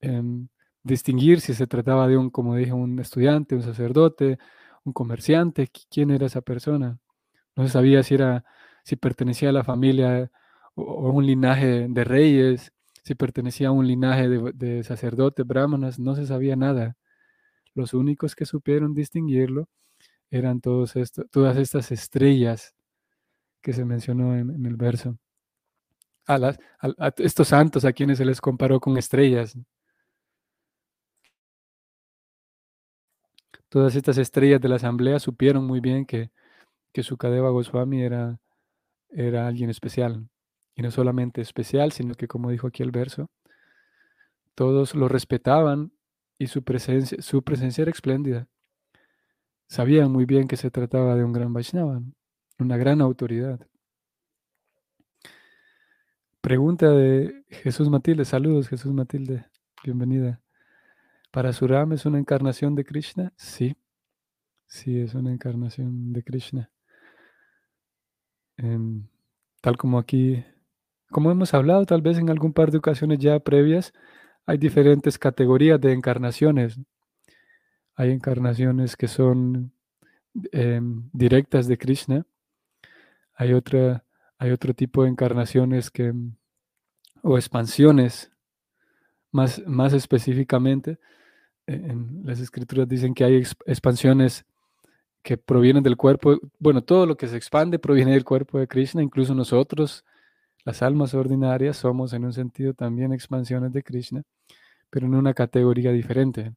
em, 0.00 0.46
distinguir 0.84 1.40
si 1.40 1.54
se 1.54 1.66
trataba 1.66 2.06
de 2.06 2.16
un, 2.16 2.30
como 2.30 2.54
dije, 2.54 2.72
un 2.72 3.00
estudiante, 3.00 3.56
un 3.56 3.62
sacerdote, 3.62 4.38
un 4.84 4.92
comerciante, 4.92 5.68
quién 5.90 6.12
era 6.12 6.26
esa 6.26 6.42
persona. 6.42 6.98
No 7.56 7.64
se 7.64 7.70
sabía 7.70 8.02
si 8.02 8.14
era, 8.14 8.44
si 8.84 8.96
pertenecía 8.96 9.50
a 9.50 9.52
la 9.52 9.64
familia 9.64 10.30
o, 10.74 11.08
a 11.08 11.10
un 11.10 11.26
linaje 11.26 11.86
de 11.88 12.04
reyes, 12.04 12.72
si 13.04 13.14
pertenecía 13.14 13.68
a 13.68 13.72
un 13.72 13.86
linaje 13.86 14.28
de, 14.28 14.82
sacerdotes, 14.84 15.46
brahmanas, 15.46 15.98
no 15.98 16.14
se 16.14 16.26
sabía 16.26 16.56
nada. 16.56 16.96
Los 17.74 17.94
únicos 17.94 18.34
que 18.34 18.46
supieron 18.46 18.94
distinguirlo 18.94 19.68
eran 20.30 20.60
todos 20.60 20.94
todas 21.30 21.56
estas 21.58 21.92
estrellas 21.92 22.74
que 23.60 23.72
se 23.72 23.84
mencionó 23.84 24.36
en, 24.36 24.66
el 24.66 24.76
verso. 24.76 25.18
A, 26.26 26.38
las, 26.38 26.58
estos 27.18 27.48
santos 27.48 27.84
a 27.84 27.92
quienes 27.92 28.18
se 28.18 28.24
les 28.24 28.40
comparó 28.40 28.80
con 28.80 28.96
estrellas. 28.96 29.56
Todas 33.68 33.96
estas 33.96 34.18
estrellas 34.18 34.60
de 34.60 34.68
la 34.68 34.76
asamblea 34.76 35.18
supieron 35.18 35.66
muy 35.66 35.80
bien 35.80 36.04
que, 36.06 36.30
que 36.92 37.02
Sukadeva 37.02 37.50
Goswami 37.50 38.02
era, 38.02 38.38
era 39.10 39.46
alguien 39.46 39.70
especial. 39.70 40.28
Y 40.74 40.82
no 40.82 40.90
solamente 40.90 41.40
especial, 41.40 41.92
sino 41.92 42.14
que 42.14 42.28
como 42.28 42.50
dijo 42.50 42.66
aquí 42.66 42.82
el 42.82 42.90
verso, 42.90 43.30
todos 44.54 44.94
lo 44.94 45.08
respetaban 45.08 45.92
y 46.38 46.46
su 46.46 46.62
presencia, 46.62 47.20
su 47.20 47.42
presencia 47.42 47.82
era 47.82 47.90
espléndida. 47.90 48.48
Sabían 49.68 50.10
muy 50.12 50.26
bien 50.26 50.48
que 50.48 50.56
se 50.56 50.70
trataba 50.70 51.14
de 51.14 51.24
un 51.24 51.32
gran 51.32 51.52
Vaishnava, 51.52 52.02
una 52.58 52.76
gran 52.76 53.00
autoridad. 53.00 53.66
Pregunta 56.42 56.90
de 56.90 57.44
Jesús 57.48 57.88
Matilde. 57.88 58.24
Saludos, 58.24 58.68
Jesús 58.68 58.92
Matilde. 58.92 59.46
Bienvenida. 59.84 60.42
¿Para 61.30 61.52
Suram 61.52 61.92
es 61.92 62.04
una 62.04 62.18
encarnación 62.18 62.74
de 62.74 62.84
Krishna? 62.84 63.32
Sí. 63.36 63.76
Sí, 64.66 64.98
es 65.00 65.14
una 65.14 65.32
encarnación 65.32 66.12
de 66.12 66.22
Krishna. 66.22 66.70
Em, 68.62 69.08
tal 69.60 69.76
como 69.76 69.98
aquí, 69.98 70.44
como 71.10 71.30
hemos 71.32 71.52
hablado 71.52 71.84
tal 71.84 72.00
vez 72.00 72.18
en 72.18 72.30
algún 72.30 72.52
par 72.52 72.70
de 72.70 72.78
ocasiones 72.78 73.18
ya 73.18 73.38
previas, 73.40 73.92
hay 74.46 74.56
diferentes 74.56 75.18
categorías 75.18 75.80
de 75.80 75.92
encarnaciones. 75.92 76.78
Hay 77.96 78.10
encarnaciones 78.12 78.96
que 78.96 79.08
son 79.08 79.72
em, 80.52 81.10
directas 81.12 81.66
de 81.66 81.76
Krishna. 81.76 82.24
Hay, 83.34 83.52
otra, 83.52 84.04
hay 84.38 84.52
otro 84.52 84.74
tipo 84.74 85.02
de 85.02 85.10
encarnaciones 85.10 85.90
que, 85.90 86.14
o 87.22 87.36
expansiones, 87.36 88.30
más, 89.32 89.60
más 89.66 89.92
específicamente. 89.92 90.98
E, 91.66 91.74
en 91.74 92.22
las 92.24 92.38
escrituras 92.40 92.88
dicen 92.88 93.14
que 93.14 93.24
hay 93.24 93.42
expansiones 93.66 94.46
que 95.22 95.36
provienen 95.36 95.82
del 95.82 95.96
cuerpo. 95.96 96.38
Bueno, 96.58 96.82
todo 96.82 97.06
lo 97.06 97.16
que 97.16 97.28
se 97.28 97.36
expande 97.36 97.78
proviene 97.78 98.12
del 98.12 98.24
cuerpo 98.24 98.58
de 98.58 98.68
Krishna, 98.68 99.02
incluso 99.02 99.34
nosotros 99.34 100.04
las 100.64 100.82
almas 100.82 101.14
ordinarias 101.14 101.76
somos 101.76 102.12
en 102.12 102.24
un 102.24 102.32
sentido 102.32 102.74
también 102.74 103.12
expansiones 103.12 103.72
de 103.72 103.82
Krishna, 103.82 104.22
pero 104.90 105.06
en 105.06 105.14
una 105.14 105.34
categoría 105.34 105.92
diferente. 105.92 106.54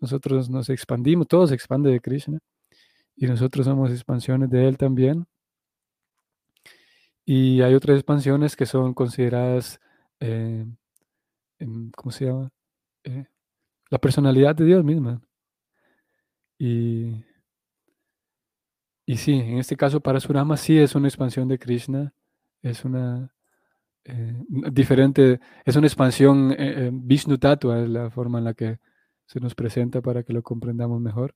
Nosotros 0.00 0.48
nos 0.50 0.70
expandimos, 0.70 1.26
todo 1.28 1.46
se 1.46 1.54
expande 1.54 1.90
de 1.90 2.00
Krishna, 2.00 2.38
y 3.16 3.26
nosotros 3.26 3.66
somos 3.66 3.90
expansiones 3.90 4.50
de 4.50 4.68
Él 4.68 4.78
también. 4.78 5.26
Y 7.24 7.60
hay 7.62 7.74
otras 7.74 7.96
expansiones 7.96 8.56
que 8.56 8.64
son 8.66 8.94
consideradas 8.94 9.80
eh, 10.20 10.64
¿cómo 11.96 12.10
se 12.12 12.26
llama? 12.26 12.50
Eh, 13.04 13.26
la 13.90 13.98
personalidad 13.98 14.54
de 14.54 14.64
Dios 14.64 14.84
misma. 14.84 15.20
Y, 16.58 17.24
y 19.08 19.16
sí, 19.16 19.32
en 19.32 19.56
este 19.56 19.74
caso 19.74 20.00
para 20.00 20.20
Surama 20.20 20.58
sí 20.58 20.76
es 20.78 20.94
una 20.94 21.08
expansión 21.08 21.48
de 21.48 21.58
Krishna, 21.58 22.12
es 22.60 22.84
una 22.84 23.32
eh, 24.04 24.34
diferente, 24.70 25.40
es 25.64 25.76
una 25.76 25.86
expansión 25.86 26.54
eh, 26.58 26.90
Vishnu 26.92 27.38
Tattva, 27.38 27.80
es 27.80 27.88
la 27.88 28.10
forma 28.10 28.36
en 28.36 28.44
la 28.44 28.52
que 28.52 28.80
se 29.24 29.40
nos 29.40 29.54
presenta 29.54 30.02
para 30.02 30.24
que 30.24 30.34
lo 30.34 30.42
comprendamos 30.42 31.00
mejor. 31.00 31.34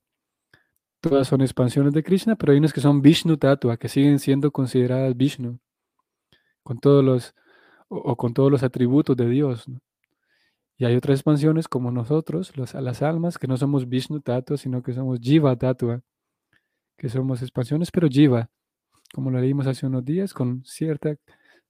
Todas 1.00 1.28
son 1.28 1.40
expansiones 1.40 1.94
de 1.94 2.02
Krishna, 2.02 2.36
pero 2.36 2.52
hay 2.52 2.58
unas 2.58 2.74
que 2.74 2.82
son 2.82 3.00
Vishnu 3.00 3.38
Tattva, 3.38 3.78
que 3.78 3.88
siguen 3.88 4.18
siendo 4.18 4.50
consideradas 4.50 5.16
Vishnu, 5.16 5.58
con 6.62 6.78
todos 6.78 7.02
los, 7.02 7.34
o, 7.88 8.16
con 8.16 8.34
todos 8.34 8.50
los 8.50 8.62
atributos 8.64 9.16
de 9.16 9.30
Dios. 9.30 9.64
Y 10.76 10.84
hay 10.84 10.94
otras 10.94 11.20
expansiones 11.20 11.68
como 11.68 11.90
nosotros, 11.90 12.54
los, 12.54 12.74
las 12.74 13.00
almas, 13.00 13.38
que 13.38 13.46
no 13.46 13.56
somos 13.56 13.88
Vishnu 13.88 14.20
Tattva, 14.20 14.58
sino 14.58 14.82
que 14.82 14.92
somos 14.92 15.20
Jiva 15.20 15.56
Tattva, 15.56 16.02
que 16.96 17.08
somos 17.08 17.42
expansiones, 17.42 17.90
pero 17.90 18.08
Jiva, 18.08 18.50
como 19.14 19.30
lo 19.30 19.40
leímos 19.40 19.66
hace 19.66 19.86
unos 19.86 20.04
días, 20.04 20.34
con 20.34 20.64
cierta, 20.64 21.16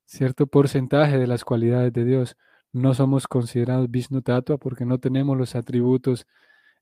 cierto 0.04 0.46
porcentaje 0.46 1.18
de 1.18 1.26
las 1.26 1.44
cualidades 1.44 1.92
de 1.92 2.04
Dios. 2.04 2.36
No 2.72 2.94
somos 2.94 3.26
considerados 3.26 3.90
Vishnu 3.90 4.22
Tattva 4.22 4.56
porque 4.58 4.84
no 4.84 4.98
tenemos 4.98 5.36
los 5.36 5.54
atributos 5.54 6.26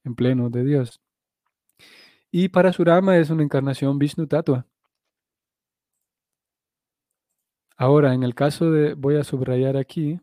en 0.04 0.14
pleno 0.14 0.50
de 0.50 0.64
Dios. 0.64 1.00
Y 2.30 2.48
para 2.48 2.72
Surama 2.72 3.16
es 3.18 3.30
una 3.30 3.42
encarnación 3.42 3.98
Vishnu 3.98 4.26
Tattva. 4.26 4.66
Ahora, 7.76 8.14
en 8.14 8.22
el 8.22 8.34
caso 8.34 8.70
de, 8.70 8.94
voy 8.94 9.16
a 9.16 9.24
subrayar 9.24 9.76
aquí, 9.76 10.20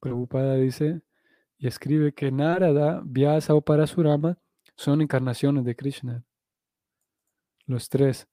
Prabhupada 0.00 0.56
dice 0.56 1.02
y 1.56 1.66
escribe 1.66 2.12
que 2.12 2.32
Narada, 2.32 3.00
Vyasa 3.04 3.54
o 3.54 3.62
Parasurama 3.62 4.36
son 4.76 5.00
encarnaciones 5.00 5.64
de 5.64 5.76
Krishna. 5.76 6.24
Los 7.66 7.88
tres. 7.88 8.28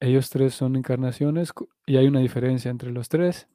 Ellos 0.00 0.30
tres 0.30 0.54
son 0.54 0.76
encarnaciones 0.76 1.52
y 1.86 1.96
hay 1.96 2.06
una 2.06 2.20
diferencia 2.20 2.70
entre 2.70 2.90
los 2.90 3.08
tres. 3.08 3.48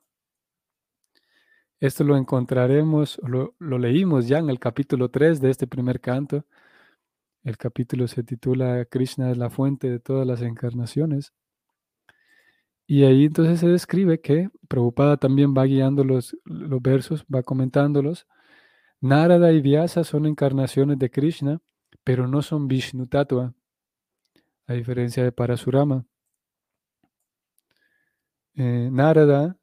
Esto 1.79 2.03
lo 2.03 2.17
encontraremos, 2.17 3.19
lo, 3.23 3.55
leímos 3.59 4.27
ya 4.27 4.37
en 4.39 4.49
el 4.49 4.59
capítulo 4.59 5.09
3 5.09 5.41
de 5.41 5.49
este 5.49 5.67
primer 5.67 5.99
canto. 5.99 6.45
El 7.43 7.57
capítulo 7.57 8.07
se 8.07 8.23
titula 8.23 8.85
Krishna 8.85 9.31
es 9.31 9.37
la 9.37 9.49
fuente 9.49 9.89
de 9.89 9.99
todas 9.99 10.25
las 10.25 10.41
encarnaciones. 10.41 11.33
Y 12.87 13.03
ahí 13.03 13.25
entonces 13.25 13.59
se 13.59 13.67
describe 13.67 14.21
que 14.21 14.49
Prabhupada 14.67 15.17
también 15.17 15.53
va 15.55 15.65
guiando 15.65 16.03
los, 16.03 16.37
los 16.45 16.81
versos, 16.81 17.25
va 17.33 17.43
comentándolos. 17.43 18.27
Narada 19.01 19.51
y 19.51 19.61
Vyasa 19.61 20.03
son 20.03 20.25
encarnaciones 20.27 20.99
de 20.99 21.09
Krishna, 21.11 21.61
pero 22.03 22.27
no 22.27 22.41
son 22.41 22.67
Vishnu 22.67 23.07
Tattva, 23.07 23.53
a 24.67 24.73
diferencia 24.73 25.23
de 25.23 25.31
Parasurama. 25.31 26.05
Eh, 28.55 28.89
Narada 28.91 29.57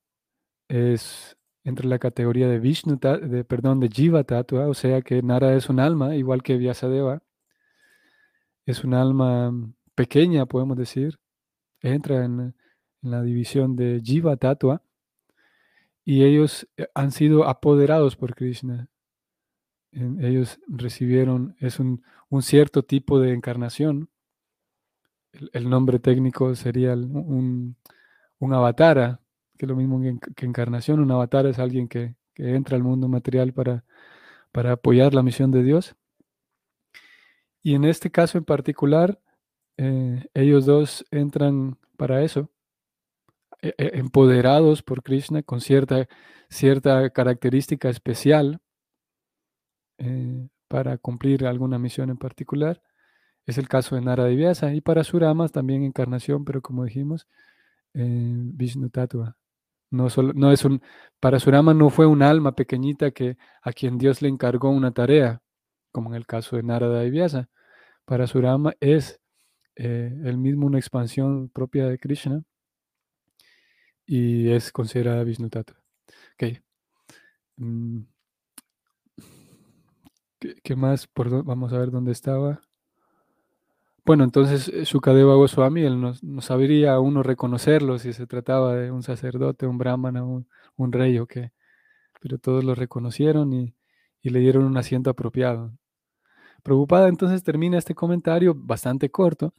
es 0.69 1.37
entre 1.65 1.87
la 1.89 1.99
categoría 1.99 2.49
de 2.49 2.59
Vishnu, 2.59 2.99
de, 2.99 3.45
perdón, 3.45 3.81
de 3.81 3.89
Jiva 3.89 4.25
Tattva, 4.25 4.69
o 4.69 4.75
sea 4.75 5.03
que 5.03 5.23
Narada 5.23 5.55
es 5.55 5.69
un 5.69 5.81
alma, 5.81 6.17
igual 6.17 6.43
que 6.43 6.57
Vyasadeva. 6.57 7.23
Es 8.67 8.85
un 8.85 8.95
alma 8.95 9.53
pequeña, 9.95 10.47
podemos 10.47 10.77
decir. 10.77 11.19
Entra 11.81 12.25
en, 12.25 12.55
la 13.03 13.23
división 13.23 13.75
de 13.77 14.01
Jiva 14.05 14.37
Tattva, 14.37 14.83
y 16.05 16.25
ellos 16.25 16.69
eh, 16.77 16.87
han 16.95 17.13
sido 17.13 17.49
apoderados 17.49 18.17
por 18.17 18.35
Krishna. 18.35 18.89
Ellos 19.93 20.59
recibieron, 20.69 21.55
es 21.61 21.79
un, 21.79 22.03
cierto 22.41 22.83
tipo 22.83 23.21
de 23.21 23.35
encarnación. 23.35 24.09
El, 25.53 25.71
nombre 25.71 25.99
técnico 25.99 26.55
sería 26.55 26.93
un, 26.95 27.77
un 28.39 28.55
avatara, 28.55 29.21
que 29.57 29.67
es 29.67 29.69
lo 29.69 29.77
mismo 29.77 30.01
que, 30.37 30.47
encarnación. 30.47 31.01
Un 31.01 31.11
avatar 31.11 31.47
es 31.47 31.59
alguien 31.59 31.89
que, 31.89 32.17
entra 32.37 32.77
al 32.77 32.83
mundo 32.83 33.09
material 33.09 33.53
para, 33.53 33.85
para 34.53 34.73
apoyar 34.73 35.15
la 35.15 35.23
misión 35.23 35.51
de 35.51 35.63
Dios. 35.63 35.95
Y 37.63 37.75
en 37.75 37.85
este 37.85 38.11
caso 38.11 38.39
en 38.39 38.45
particular, 38.45 39.21
eh, 39.77 40.27
ellos 40.35 40.67
dos 40.67 41.05
entran 41.11 41.79
para 41.97 42.23
eso. 42.25 42.51
E, 43.61 43.75
e, 43.79 43.99
empoderados 43.99 44.83
por 44.83 45.03
Krishna 45.03 45.43
con 45.43 45.61
cierta, 45.61 46.09
cierta 46.51 47.11
característica 47.11 47.89
especial 47.89 48.61
eh, 49.99 50.49
para 50.67 50.99
cumplir 50.99 51.47
alguna 51.47 51.79
misión 51.79 52.11
en 52.11 52.17
particular. 52.17 52.83
Es 53.47 53.59
el 53.59 53.69
caso 53.69 53.95
de 53.95 54.03
Narada 54.03 54.31
y 54.31 54.37
Vyasa. 54.37 54.75
Y 54.75 54.81
para 54.81 55.05
Suramas 55.05 55.53
también 55.53 55.83
encarnación, 55.83 56.45
pero 56.45 56.63
como 56.63 56.85
dijimos, 56.85 57.27
eh, 57.95 58.05
Vishnu 58.07 58.91
Tattva. 58.91 59.37
No, 59.91 60.09
solo, 60.11 60.33
no 60.35 60.53
es 60.53 60.65
un, 60.65 60.83
para 61.21 61.39
Surama 61.39 61.75
no 61.75 61.91
fue 61.91 62.07
un 62.07 62.23
alma 62.23 62.55
pequeñita 62.55 63.11
que, 63.11 63.37
a 63.63 63.73
quien 63.73 63.99
Dios 63.99 64.23
le 64.23 64.29
encargó 64.29 64.71
una 64.71 64.93
tarea, 64.93 65.43
como 65.93 66.11
en 66.11 66.17
el 66.17 66.27
caso 66.27 66.57
de 66.57 66.63
Narada 66.63 67.05
y 67.05 67.11
Vyasa. 67.11 67.51
Para 68.07 68.27
Surama 68.27 68.75
es 68.81 69.21
eh, 69.77 70.13
el 70.25 70.39
mismo 70.39 70.67
una 70.67 70.79
expansión 70.79 71.51
propia 71.51 71.89
de 71.89 71.99
Krishna 71.99 72.43
y 74.07 74.51
es 74.51 74.73
considerada 74.73 75.25
Vishnu 75.25 75.49
Tattva. 75.51 75.83
Mm. 77.57 78.05
¿Qué, 80.63 80.77
más? 80.77 81.09
vamos 81.15 81.73
a 81.73 81.79
ver 81.79 81.91
dónde 81.91 82.13
estaba. 82.13 82.61
Bueno, 84.05 84.25
entonces 84.25 84.69
eh, 84.69 84.85
Shukadeva 84.85 85.35
Goswami, 85.37 85.83
él 85.83 86.01
no, 86.01 86.41
sabría 86.41 86.99
uno 86.99 87.23
reconocerlo 87.23 87.99
si 87.99 88.13
se 88.13 88.27
trataba 88.27 88.75
de 88.75 88.91
un 88.91 89.03
sacerdote, 89.05 89.67
un 89.67 89.79
brahmana, 89.79 90.25
un, 90.25 90.47
rey 90.93 91.19
o 91.19 91.27
qué. 91.27 91.53
Pero 92.21 92.39
todos 92.39 92.65
lo 92.65 92.75
reconocieron 92.75 93.53
y, 93.55 93.75
le 94.23 94.41
dieron 94.41 94.65
un 94.65 94.77
asiento 94.77 95.11
apropiado. 95.11 95.73
Preocupada 96.63 97.09
entonces 97.09 97.43
termina 97.45 97.79
este 97.79 97.95
comentario 97.95 98.55
bastante 98.57 99.11
corto 99.11 99.55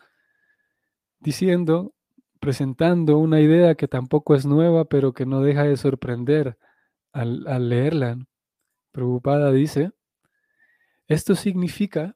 diciendo 1.20 1.94
presentando 2.40 3.18
una 3.20 3.40
idea 3.42 3.76
que 3.76 3.88
tampoco 3.88 4.36
es 4.36 4.46
nueva, 4.46 4.86
pero 4.86 5.14
que 5.14 5.26
no 5.26 5.42
deja 5.42 5.64
de 5.64 5.78
sorprender 5.78 6.58
al, 7.14 7.70
leerla. 7.70 8.18
Preocupada 8.92 9.52
dice, 9.52 9.92
esto 11.08 11.36
significa 11.36 12.16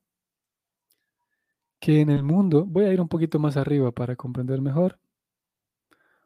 que 1.79 2.01
en 2.01 2.09
el 2.09 2.23
mundo, 2.23 2.65
voy 2.65 2.85
a 2.85 2.93
ir 2.93 3.01
un 3.01 3.07
poquito 3.07 3.39
más 3.39 3.57
arriba 3.57 3.91
para 3.91 4.15
comprender 4.15 4.61
mejor. 4.61 4.99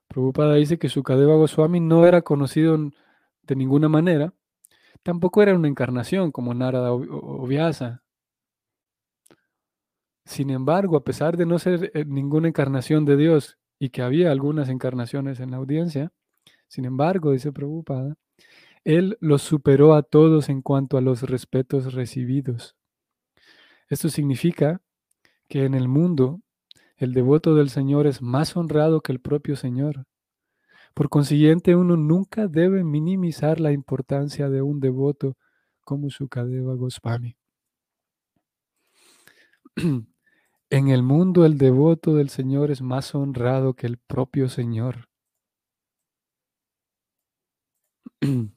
Preocupada 0.07 0.55
dice 0.55 0.77
que 0.77 0.89
Sukadeva 0.89 1.35
Goswami 1.35 1.79
no 1.79 2.05
era 2.05 2.21
conocido 2.21 2.77
de 3.43 3.55
ninguna 3.55 3.89
manera, 3.89 4.33
tampoco 5.03 5.41
era 5.41 5.55
una 5.55 5.67
encarnación 5.67 6.31
como 6.31 6.53
Narada 6.53 6.93
o. 6.93 7.47
Sin 10.25 10.49
embargo, 10.49 10.97
a 10.97 11.03
pesar 11.03 11.35
de 11.35 11.45
no 11.45 11.59
ser 11.59 11.91
eh, 11.93 12.05
ninguna 12.05 12.47
encarnación 12.47 13.05
de 13.05 13.17
Dios 13.17 13.57
y 13.79 13.89
que 13.89 14.01
había 14.01 14.31
algunas 14.31 14.69
encarnaciones 14.69 15.39
en 15.39 15.51
la 15.51 15.57
audiencia, 15.57 16.11
sin 16.67 16.85
embargo, 16.85 17.31
dice 17.31 17.51
Prabhupada, 17.51 18.15
él 18.83 19.17
los 19.19 19.41
superó 19.41 19.93
a 19.93 20.03
todos 20.03 20.49
en 20.49 20.61
cuanto 20.61 20.97
a 20.97 21.01
los 21.01 21.23
respetos 21.23 21.93
recibidos. 21.93 22.75
Esto 23.89 24.09
significa 24.09 24.81
que 25.51 25.65
en 25.65 25.73
el 25.73 25.89
mundo 25.89 26.41
el 26.95 27.13
devoto 27.13 27.55
del 27.55 27.69
Señor 27.69 28.07
es 28.07 28.21
más 28.21 28.55
honrado 28.55 29.01
que 29.01 29.11
el 29.11 29.19
propio 29.19 29.57
Señor. 29.57 30.05
Por 30.93 31.09
consiguiente, 31.09 31.75
uno 31.75 31.97
nunca 31.97 32.47
debe 32.47 32.85
minimizar 32.85 33.59
la 33.59 33.73
importancia 33.73 34.47
de 34.49 34.61
un 34.61 34.79
devoto 34.79 35.35
como 35.83 36.09
Sukadeva 36.09 36.73
Goswami. 36.75 37.35
En 40.69 40.87
el 40.87 41.03
mundo 41.03 41.45
el 41.45 41.57
devoto 41.57 42.15
del 42.15 42.29
Señor 42.29 42.71
es 42.71 42.81
más 42.81 43.13
honrado 43.13 43.73
que 43.73 43.87
el 43.87 43.97
propio 43.97 44.47
Señor. 44.47 45.09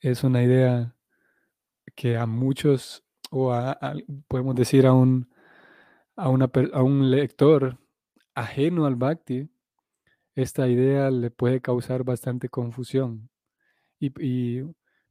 Es 0.00 0.24
una 0.24 0.42
idea 0.42 0.96
que 1.94 2.16
a 2.16 2.24
muchos, 2.24 3.04
o 3.30 3.52
podemos 4.26 4.54
decir 4.54 4.86
a 4.86 4.94
un, 4.94 5.29
a, 6.24 6.82
un 6.82 7.10
lector 7.10 7.78
ajeno 8.34 8.86
al 8.86 8.96
bhakti, 8.96 9.48
esta 10.34 10.68
idea 10.68 11.10
le 11.10 11.30
puede 11.30 11.60
causar 11.60 12.04
bastante 12.04 12.48
confusión. 12.48 13.30
y 14.00 14.62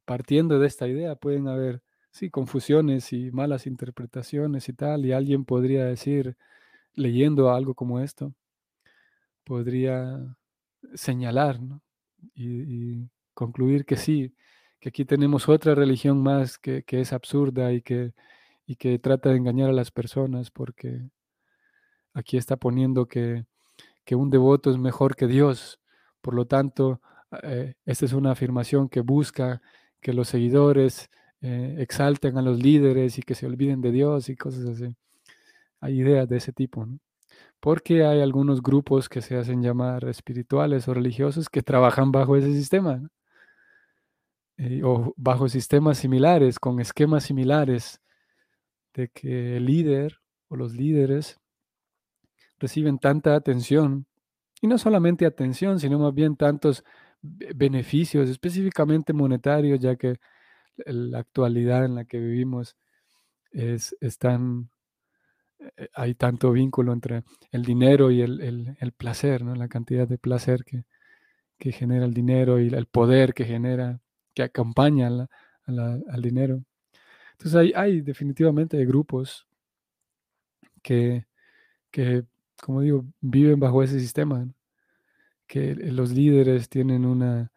partiendo 0.04 0.58
de 0.58 0.66
esta 0.66 0.88
idea 0.88 1.14
pueden 1.14 1.48
haber 1.48 1.82
sí, 2.10 2.30
confusiones 2.30 3.12
y 3.12 3.30
malas 3.30 3.66
interpretaciones 3.66 4.68
y 4.68 4.72
tal, 4.72 5.06
y 5.06 5.12
alguien 5.12 5.44
podría 5.44 5.84
decir, 5.84 6.36
leyendo 6.94 7.50
algo 7.52 7.74
como 7.74 8.00
esto, 8.00 8.34
podría 9.44 10.36
señalar, 10.94 11.60
¿no? 11.60 11.82
Y, 12.34 13.08
concluir 13.34 13.86
que 13.86 13.96
sí, 13.96 14.34
que 14.80 14.90
aquí 14.90 15.04
tenemos 15.06 15.48
otra 15.48 15.74
religión 15.74 16.22
más 16.22 16.58
que, 16.58 16.84
es 16.88 17.12
absurda 17.12 17.72
y 17.72 17.82
que, 17.82 18.12
y 18.66 18.76
que 18.76 18.98
trata 18.98 19.30
de 19.30 19.36
engañar 19.36 19.70
a 19.70 19.72
las 19.74 19.90
personas, 19.90 20.50
porque 20.50 21.10
aquí 22.14 22.36
está 22.36 22.56
poniendo 22.56 23.06
que, 23.06 23.46
que 24.04 24.14
un 24.16 24.30
devoto 24.30 24.70
es 24.70 24.78
mejor 24.78 25.16
que 25.16 25.26
Dios. 25.26 25.80
Por 26.20 26.34
lo 26.34 26.46
tanto, 26.46 27.00
eh, 27.42 27.74
esta 27.84 28.04
es 28.04 28.12
una 28.12 28.32
afirmación 28.32 28.88
que 28.88 29.00
busca 29.00 29.62
que 30.00 30.12
los 30.12 30.28
seguidores 30.28 31.10
eh, 31.42 31.76
exalten 31.78 32.38
a 32.38 32.42
los 32.42 32.58
líderes 32.62 33.18
y 33.18 33.22
que 33.22 33.34
se 33.34 33.46
olviden 33.46 33.80
de 33.80 33.92
Dios 33.92 34.28
y 34.28 34.36
cosas 34.36 34.66
así. 34.66 34.96
Hay 35.80 36.00
ideas 36.00 36.28
de 36.28 36.38
ese 36.38 36.52
tipo. 36.52 36.86
Porque 37.60 38.04
hay 38.04 38.20
algunos 38.20 38.62
grupos 38.62 39.08
que 39.08 39.22
se 39.22 39.36
hacen 39.36 39.62
llamar 39.62 40.06
espirituales 40.08 40.88
o 40.88 40.94
religiosos 40.94 41.48
que 41.48 41.62
trabajan 41.62 42.12
bajo 42.12 42.36
ese 42.36 42.52
sistema, 42.52 43.10
o 44.84 45.14
bajo 45.16 45.48
sistemas 45.48 45.98
similares, 45.98 46.58
con 46.58 46.80
esquemas 46.80 47.24
similares, 47.24 48.00
de 49.00 49.08
que 49.08 49.56
el 49.56 49.66
líder 49.66 50.20
o 50.48 50.56
los 50.56 50.74
líderes 50.74 51.40
reciben 52.58 52.98
tanta 52.98 53.34
atención, 53.34 54.06
y 54.60 54.66
no 54.66 54.76
solamente 54.76 55.24
atención, 55.24 55.80
sino 55.80 55.98
más 55.98 56.14
bien 56.14 56.36
tantos 56.36 56.84
beneficios, 57.22 58.28
específicamente 58.28 59.12
monetarios, 59.12 59.80
ya 59.80 59.96
que 59.96 60.16
la 60.86 61.18
actualidad 61.18 61.84
en 61.84 61.94
la 61.94 62.04
que 62.04 62.18
vivimos 62.18 62.76
es, 63.52 63.94
tan, 64.18 64.70
eh, 65.58 65.88
hay 65.94 66.14
tanto 66.14 66.52
vínculo 66.52 66.92
entre 66.92 67.24
el 67.50 67.64
dinero 67.64 68.10
y 68.10 68.20
el, 68.22 68.92
placer, 68.96 69.42
¿no? 69.44 69.54
la 69.54 69.68
cantidad 69.68 70.06
de 70.06 70.18
placer 70.18 70.64
que, 70.64 70.84
genera 71.72 72.06
el 72.06 72.14
dinero 72.14 72.58
y 72.58 72.68
el 72.68 72.86
poder 72.86 73.34
que 73.34 73.44
genera, 73.44 74.00
que 74.34 74.42
acompaña 74.42 75.08
al 75.66 76.22
dinero. 76.22 76.64
Entonces 77.40 77.54
hay, 77.54 77.72
hay 77.74 78.00
definitivamente 78.02 78.84
grupos 78.84 79.46
que, 80.82 81.24
que, 81.90 82.24
como 82.60 82.82
digo, 82.82 83.06
viven 83.22 83.58
bajo 83.58 83.82
ese 83.82 83.98
sistema, 83.98 84.46
que 85.46 85.74
los 85.74 86.12
líderes 86.12 86.68
tienen 86.68 87.06
una, 87.06 87.50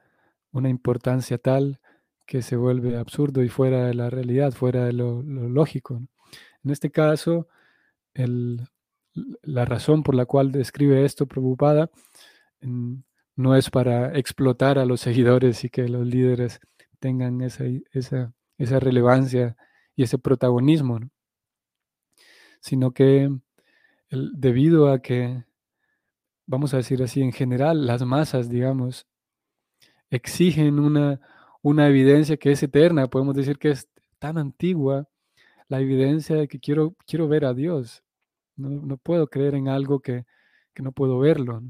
una 0.53 0.69
importancia 0.69 1.37
tal 1.37 1.81
que 2.25 2.41
se 2.41 2.55
vuelve 2.55 2.95
absurdo 2.95 3.43
y 3.43 3.49
fuera 3.49 3.87
de 3.87 3.93
la 3.93 4.09
realidad, 4.09 4.53
fuera 4.53 4.85
de 4.85 4.93
lo, 4.93 5.21
lógico. 5.21 6.01
En 6.63 6.71
este 6.71 6.89
caso, 6.89 7.49
la 8.13 9.65
razón 9.65 10.01
por 10.03 10.15
la 10.15 10.25
cual 10.25 10.53
describe 10.53 11.03
esto 11.03 11.25
preocupada 11.25 11.91
no 13.35 13.55
es 13.55 13.69
para 13.69 14.17
explotar 14.17 14.79
a 14.79 14.85
los 14.85 15.01
seguidores 15.01 15.65
y 15.65 15.69
que 15.69 15.89
los 15.89 16.07
líderes 16.07 16.61
tengan 16.99 17.41
esa, 17.41 17.65
esa, 17.91 18.79
relevancia 18.79 19.57
y 19.95 20.03
ese 20.03 20.17
protagonismo, 20.17 20.99
sino 22.59 22.91
que 22.91 23.29
debido 24.09 24.91
a 24.91 25.01
que, 25.01 25.43
vamos 26.45 26.73
a 26.73 26.77
decir 26.77 27.01
así, 27.03 27.21
en 27.21 27.31
general, 27.31 27.85
las 27.85 28.03
masas, 28.05 28.49
digamos, 28.49 29.07
exigen 30.09 30.79
una, 30.79 31.19
una 31.61 31.87
evidencia 31.87 32.37
que 32.37 32.51
es 32.51 32.61
eterna, 32.63 33.07
podemos 33.07 33.35
decir 33.35 33.57
que 33.57 33.71
es 33.71 33.89
tan 34.19 34.37
antigua, 34.37 35.07
la 35.67 35.79
evidencia 35.79 36.35
de 36.35 36.47
que 36.47 36.59
quiero, 36.59 36.95
quiero 37.07 37.27
ver 37.27 37.45
a 37.45 37.53
Dios. 37.53 38.03
No, 38.55 38.97
puedo 38.97 39.27
creer 39.27 39.55
en 39.55 39.67
algo 39.67 39.99
que, 40.01 40.25
no 40.77 40.91
puedo 40.91 41.19
verlo. 41.19 41.63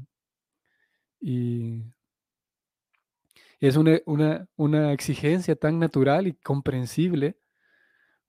Y 1.20 1.82
es 3.60 3.76
una, 3.76 4.00
una, 4.56 4.92
exigencia 4.92 5.56
tan 5.56 5.78
natural 5.78 6.26
y 6.26 6.34
comprensible, 6.34 7.36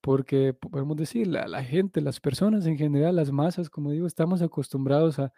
porque 0.06 0.54
podemos 0.54 0.96
decir, 0.96 1.26
la, 1.26 1.48
la, 1.48 1.63
gente, 1.63 2.00
las 2.00 2.20
personas 2.20 2.68
en 2.68 2.78
general, 2.78 3.15
las 3.15 3.32
masas, 3.32 3.72
como 3.72 3.89
digo, 3.89 4.06
estamos 4.06 4.44
acostumbrados 4.44 5.18
a, 5.18 5.34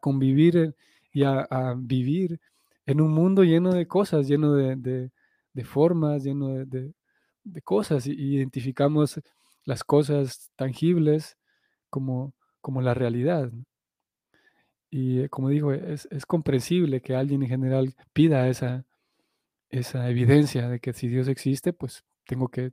convivir 0.00 0.76
y 1.12 1.24
a, 1.24 1.74
vivir 1.76 2.40
en 2.86 3.00
un 3.00 3.10
mundo 3.10 3.42
lleno 3.42 3.72
de 3.72 3.88
cosas, 3.88 4.28
lleno 4.28 4.52
de 4.52 5.10
de 5.54 5.64
formas, 5.64 6.24
lleno 6.24 6.48
de, 6.66 6.92
cosas, 7.62 8.06
y 8.06 8.12
identificamos 8.12 9.20
las 9.64 9.84
cosas 9.84 10.50
tangibles 10.56 11.38
como, 11.88 12.34
como 12.60 12.82
la 12.82 12.92
realidad. 12.92 13.52
Y 14.90 15.20
eh, 15.20 15.28
como 15.28 15.48
digo, 15.48 15.72
es, 15.72 16.08
comprensible 16.26 17.00
que 17.00 17.14
alguien 17.14 17.42
en 17.42 17.48
general 17.48 17.94
pida 18.12 18.48
esa, 18.48 18.84
esa 19.70 20.10
evidencia 20.10 20.68
de 20.68 20.80
que 20.80 20.92
si 20.92 21.08
Dios 21.08 21.28
existe, 21.28 21.72
pues 21.72 22.04
tengo 22.26 22.48
que 22.48 22.72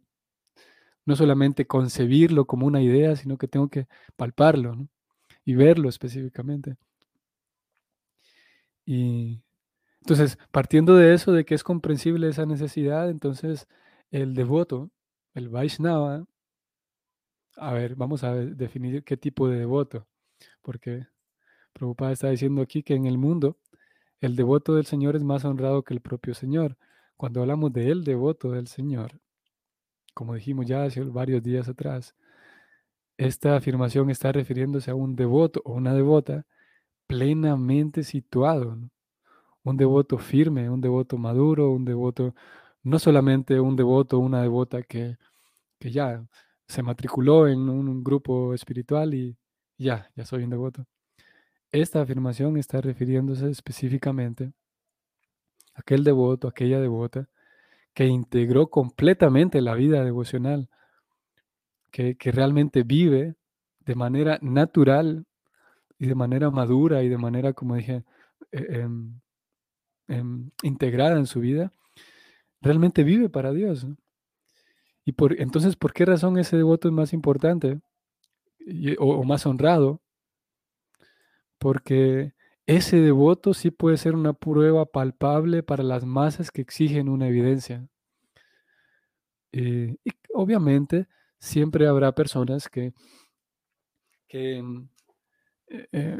no 1.05 1.15
solamente 1.15 1.67
concebirlo 1.67 2.45
como 2.45 2.67
una 2.67 2.81
idea, 2.81 3.15
sino 3.15 3.37
que 3.37 3.47
tengo 3.47 3.69
que 3.69 3.87
palparlo 4.15 4.87
y 5.45 5.55
verlo 5.55 5.89
específicamente. 5.89 6.77
Y, 8.85 9.41
entonces, 10.01 10.37
partiendo 10.51 10.95
de 10.95 11.13
eso, 11.13 11.31
de 11.31 11.45
que 11.45 11.55
es 11.55 11.63
comprensible 11.63 12.29
esa 12.29 12.45
necesidad, 12.45 13.09
entonces 13.09 13.67
el 14.11 14.33
devoto, 14.35 14.91
el 15.33 15.49
Vaishnava, 15.49 16.25
a 17.57 17.73
ver, 17.73 17.95
vamos 17.95 18.23
a 18.23 18.33
definir 18.35 19.03
qué 19.03 19.17
tipo 19.17 19.47
de 19.47 19.59
devoto, 19.59 20.07
porque 20.61 21.07
Prabhupada 21.73 22.11
está 22.11 22.29
diciendo 22.29 22.61
aquí 22.61 22.83
que 22.83 22.95
en 22.95 23.05
el 23.05 23.17
mundo 23.17 23.57
el 24.21 24.35
devoto 24.35 24.75
del 24.75 24.85
Señor 24.85 25.15
es 25.15 25.23
más 25.23 25.45
honrado 25.45 25.83
que 25.83 25.93
el 25.93 26.01
propio 26.01 26.33
Señor. 26.33 26.77
Cuando 27.17 27.41
hablamos 27.41 27.73
de 27.73 27.91
el 27.91 28.03
devoto 28.03 28.51
del 28.51 28.67
Señor, 28.67 29.21
como 30.13 30.36
dijimos 30.36 30.65
ya 30.65 30.84
hace 30.84 31.02
varios 31.02 31.43
días 31.43 31.67
atrás, 31.69 32.15
esta 33.17 33.56
afirmación 33.56 34.10
está 34.10 34.32
refiriéndose 34.32 34.91
a 34.91 34.95
un 34.95 35.15
devoto 35.15 35.62
o 35.65 35.74
una 35.74 35.93
devota 35.93 36.45
plenamente 37.08 38.04
situado, 38.04 38.78
un 39.63 39.78
devoto 39.78 40.17
firme, 40.17 40.69
un 40.69 40.82
devoto 40.82 41.17
maduro, 41.17 41.71
un 41.71 41.86
devoto, 41.86 42.34
no 42.84 43.00
solamente 43.00 43.60
un 43.60 43.76
devoto, 43.76 44.19
una 44.19 44.41
devota 44.41 44.82
que, 44.84 45.17
ya 45.82 46.26
se 46.67 46.84
matriculó 46.84 47.47
en 47.47 47.69
un, 47.69 48.04
grupo 48.04 48.54
espiritual 48.54 49.13
y 49.13 49.38
ya, 49.78 50.10
ya 50.15 50.26
soy 50.26 50.43
un 50.43 50.52
devoto. 50.52 50.86
Esta 51.71 52.02
afirmación 52.02 52.58
está 52.58 52.82
refiriéndose 52.82 53.50
específicamente 53.50 54.54
a 55.76 55.82
aquel 55.82 56.04
devoto, 56.04 56.47
aquella 56.47 56.80
devota 56.80 57.30
que 57.93 58.06
integró 58.08 58.69
completamente 58.69 59.62
la 59.62 59.75
vida 59.75 60.04
devocional, 60.04 60.69
que, 61.91 62.15
realmente 62.19 62.84
vive 62.84 63.36
de 63.80 63.95
manera 63.95 64.39
natural 64.41 65.25
y 65.99 66.08
de 66.08 66.15
manera 66.15 66.49
madura 66.51 67.04
y 67.04 67.10
de 67.10 67.17
manera, 67.17 67.54
como 67.54 67.75
dije, 67.75 68.04
eh, 68.51 68.82
em, 68.82 69.21
Em, 70.12 70.51
integrada 70.63 71.17
en 71.17 71.25
su 71.25 71.39
vida, 71.39 71.71
realmente 72.62 73.04
vive 73.04 73.30
para 73.30 73.54
Dios. 73.54 73.88
Y 75.06 75.13
por, 75.13 75.39
entonces, 75.39 75.77
¿por 75.77 75.93
qué 75.93 76.04
razón 76.06 76.38
ese 76.38 76.58
devoto 76.58 76.89
es 76.89 76.93
más 76.93 77.13
importante 77.13 77.80
o, 78.99 79.23
más 79.23 79.45
honrado? 79.45 80.01
Porque 81.58 82.34
ese 82.75 82.97
devoto 82.97 83.53
sí 83.53 83.71
puede 83.71 83.97
ser 83.97 84.15
una 84.15 84.34
prueba 84.34 84.86
palpable 84.86 85.63
para 85.63 85.84
las 85.84 86.05
masas 86.05 86.51
que 86.51 86.62
exigen 86.62 87.10
una 87.10 87.27
evidencia. 87.27 87.88
Eh, 89.53 89.97
y 90.03 90.12
obviamente 90.34 91.07
siempre 91.39 91.88
habrá 91.88 92.13
personas 92.13 92.69
que, 92.69 92.93
que 94.27 94.57
em, 94.57 94.88
eh, 95.67 95.88
eh, 95.91 96.19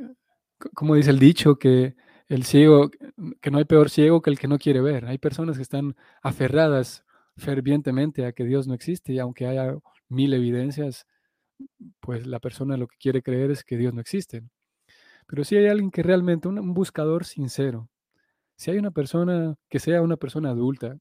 como 0.76 0.96
dice 0.96 1.12
el 1.12 1.20
dicho, 1.20 1.58
que 1.58 1.96
el 2.30 2.44
ciego, 2.46 2.92
que 3.42 3.52
no 3.52 3.58
hay 3.58 3.66
peor 3.66 3.90
ciego 3.90 4.22
que 4.22 4.30
el 4.30 4.40
que 4.40 4.48
no 4.48 4.58
quiere 4.60 4.82
ver. 4.82 5.06
Hay 5.06 5.18
personas 5.18 5.58
que 5.58 5.64
están 5.64 5.96
aferradas 6.22 7.04
fervientemente 7.38 8.26
a 8.26 8.34
que 8.34 8.46
Dios 8.46 8.68
no 8.68 8.74
existe 8.74 9.14
y 9.14 9.20
aunque 9.20 9.48
haya 9.48 9.76
mil 10.10 10.34
evidencias, 10.34 11.08
pues 12.00 12.28
la 12.28 12.40
persona 12.40 12.78
lo 12.78 12.88
que 12.88 12.98
quiere 12.98 13.22
creer 13.24 13.52
es 13.52 13.64
que 13.64 13.78
Dios 13.78 13.94
no 13.94 14.02
existe. 14.02 14.44
Pero 15.32 15.46
si 15.46 15.56
hay 15.56 15.68
alguien 15.68 15.92
que 15.92 16.04
realmente, 16.04 16.50
un, 16.50 16.74
buscador 16.74 17.24
sincero, 17.24 17.90
si 18.58 18.70
hay 18.70 18.78
una 18.78 18.92
persona 18.92 19.56
que 19.70 19.80
sea 19.80 20.02
una 20.02 20.18
persona 20.18 20.50
adulta, 20.50 20.98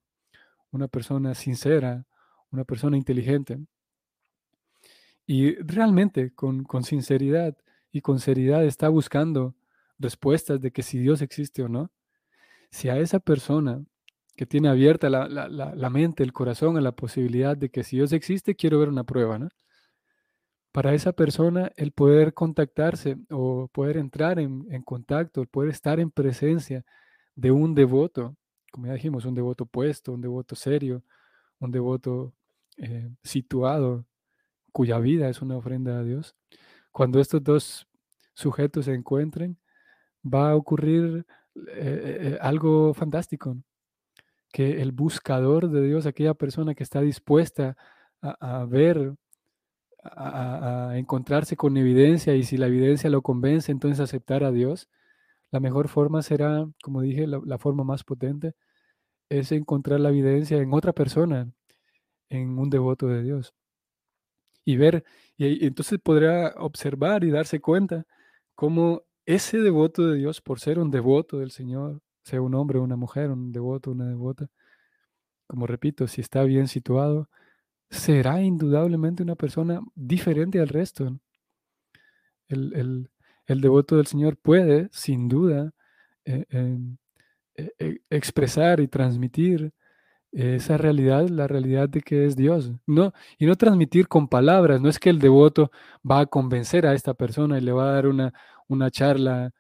una 0.71 0.87
persona 0.87 1.35
sincera, 1.35 2.07
una 2.53 2.63
persona 2.63 2.97
inteligente, 2.97 3.59
y 5.27 5.57
realmente 5.57 6.33
con, 6.33 6.63
con 6.63 6.85
sinceridad 6.85 7.57
y 7.91 8.03
con 8.03 8.21
seriedad 8.21 8.65
está 8.65 8.89
buscando 8.89 9.57
respuestas 9.99 10.61
de 10.61 10.71
que 10.71 10.85
si 10.85 11.01
Dios 11.01 11.23
existe 11.23 11.65
o 11.65 11.69
no, 11.69 11.91
si 12.71 12.89
a 12.89 12.99
esa 12.99 13.19
persona 13.19 13.83
que 14.37 14.47
tiene 14.47 14.69
abierta 14.69 15.11
la, 15.11 15.91
mente, 15.91 16.23
el 16.23 16.33
corazón 16.33 16.77
a 16.77 16.81
la 16.81 16.93
posibilidad 16.93 17.57
de 17.57 17.69
que 17.69 17.83
si 17.83 17.97
Dios 17.97 18.13
existe, 18.13 18.55
quiero 18.55 18.79
ver 18.79 18.91
una 18.91 19.03
prueba, 19.03 19.41
¿no? 19.41 19.49
Para 20.73 20.95
esa 20.95 21.13
persona, 21.13 21.73
el 21.77 21.93
poder 21.93 22.33
contactarse 22.35 23.17
o 23.31 23.69
poder 23.69 23.97
entrar 23.97 24.39
en, 24.39 24.83
contacto, 24.85 25.43
el 25.43 25.49
poder 25.49 25.71
estar 25.71 25.99
en 26.01 26.11
presencia 26.11 26.85
de 27.35 27.51
un 27.51 27.75
devoto 27.75 28.37
como 28.71 28.87
ya 28.87 28.95
dijimos, 28.95 29.25
un 29.25 29.35
devoto 29.35 29.67
puesto, 29.67 30.13
un 30.13 30.21
devoto 30.21 30.55
serio, 30.55 31.03
un 31.59 31.71
devoto 31.71 32.35
eh, 32.77 33.11
situado, 33.23 34.07
cuya 34.73 34.99
vida 34.99 35.29
es 35.29 35.43
una 35.43 35.57
ofrenda 35.57 35.99
a 35.99 36.03
Dios. 36.03 36.37
Cuando 36.93 37.21
estos 37.21 37.43
dos 37.43 37.89
sujetos 38.35 38.87
se 38.87 38.95
encuentren, 38.95 39.59
va 40.25 40.51
a 40.51 40.57
ocurrir 40.57 41.27
eh, 41.69 42.39
algo 42.41 42.95
fantástico, 42.95 43.57
que 44.53 44.81
el 44.83 44.93
buscador 44.93 45.71
de 45.71 45.83
Dios, 45.83 46.07
aquella 46.07 46.35
persona 46.35 46.75
que 46.75 46.83
está 46.83 47.01
dispuesta 47.01 47.77
a, 48.21 48.65
ver, 48.67 49.15
a, 50.03 50.93
encontrarse 50.97 51.57
con 51.57 51.77
evidencia 51.77 52.35
y 52.35 52.43
si 52.45 52.57
la 52.57 52.67
evidencia 52.67 53.11
lo 53.11 53.23
convence, 53.23 53.73
entonces 53.73 54.01
aceptar 54.01 54.45
a 54.45 54.53
Dios, 54.53 54.89
la 55.51 55.61
mejor 55.61 55.89
forma 55.89 56.23
será, 56.23 56.69
como 56.83 57.03
dije, 57.03 57.27
la, 57.27 57.59
forma 57.59 57.85
más 57.85 58.05
potente 58.05 58.55
es 59.31 59.53
encontrar 59.53 60.01
la 60.01 60.11
evidencia 60.11 60.59
en 60.59 60.73
otra 60.75 60.93
persona, 60.93 61.51
en 62.31 62.59
un 62.59 62.71
devoto 62.71 63.09
de 63.09 63.23
Dios. 63.23 63.55
Y 64.65 64.77
ver, 64.77 65.05
y, 65.37 65.67
entonces 65.67 65.99
podrá 66.03 66.55
observar 66.59 67.25
y 67.25 67.31
darse 67.31 67.61
cuenta 67.61 68.07
cómo 68.55 69.05
ese 69.27 69.59
devoto 69.59 70.07
de 70.09 70.17
Dios, 70.19 70.41
por 70.41 70.61
ser 70.61 70.79
un 70.79 70.91
devoto 70.91 71.39
del 71.39 71.51
Señor, 71.51 72.01
sea 72.25 72.43
un 72.43 72.55
hombre 72.55 72.79
una 72.79 72.97
mujer, 72.97 73.31
un 73.31 73.53
devoto, 73.53 73.91
una 73.93 74.07
devota, 74.07 74.49
como 75.47 75.67
repito, 75.67 76.07
si 76.07 76.21
está 76.21 76.45
bien 76.45 76.69
situado, 76.69 77.29
será 77.91 78.43
indudablemente 78.43 79.23
una 79.23 79.37
persona 79.37 79.81
diferente 79.95 80.61
al 80.61 80.69
resto. 80.69 81.19
El, 82.49 83.09
devoto 83.47 83.97
del 83.97 84.07
Señor 84.07 84.37
puede, 84.37 84.89
sin 84.93 85.29
duda, 85.29 85.73
eh, 86.25 86.47
em, 86.51 86.97
e, 87.57 87.73
e, 87.79 88.01
expresar 88.11 88.81
y 88.81 88.89
transmitir 88.89 89.73
esa 90.33 90.77
realidad, 90.77 91.29
la 91.29 91.47
realidad 91.49 91.89
de 91.89 92.03
que 92.03 92.27
es 92.27 92.37
Dios. 92.37 92.73
No, 92.87 93.13
y 93.39 93.47
no 93.47 93.57
transmitir 93.57 94.09
con 94.09 94.29
palabras, 94.29 94.81
no 94.81 94.89
es 94.89 94.99
que 94.99 95.11
el 95.11 95.19
devoto 95.19 95.71
va 96.09 96.21
a 96.21 96.27
convencer 96.27 96.87
a 96.87 96.95
esta 96.95 97.15
persona 97.15 97.59
y 97.59 97.63
le 97.63 97.73
va 97.73 97.91
a 97.91 97.93
dar 97.95 98.07
una, 98.07 98.33
una 98.69 98.91
charla, 98.91 99.53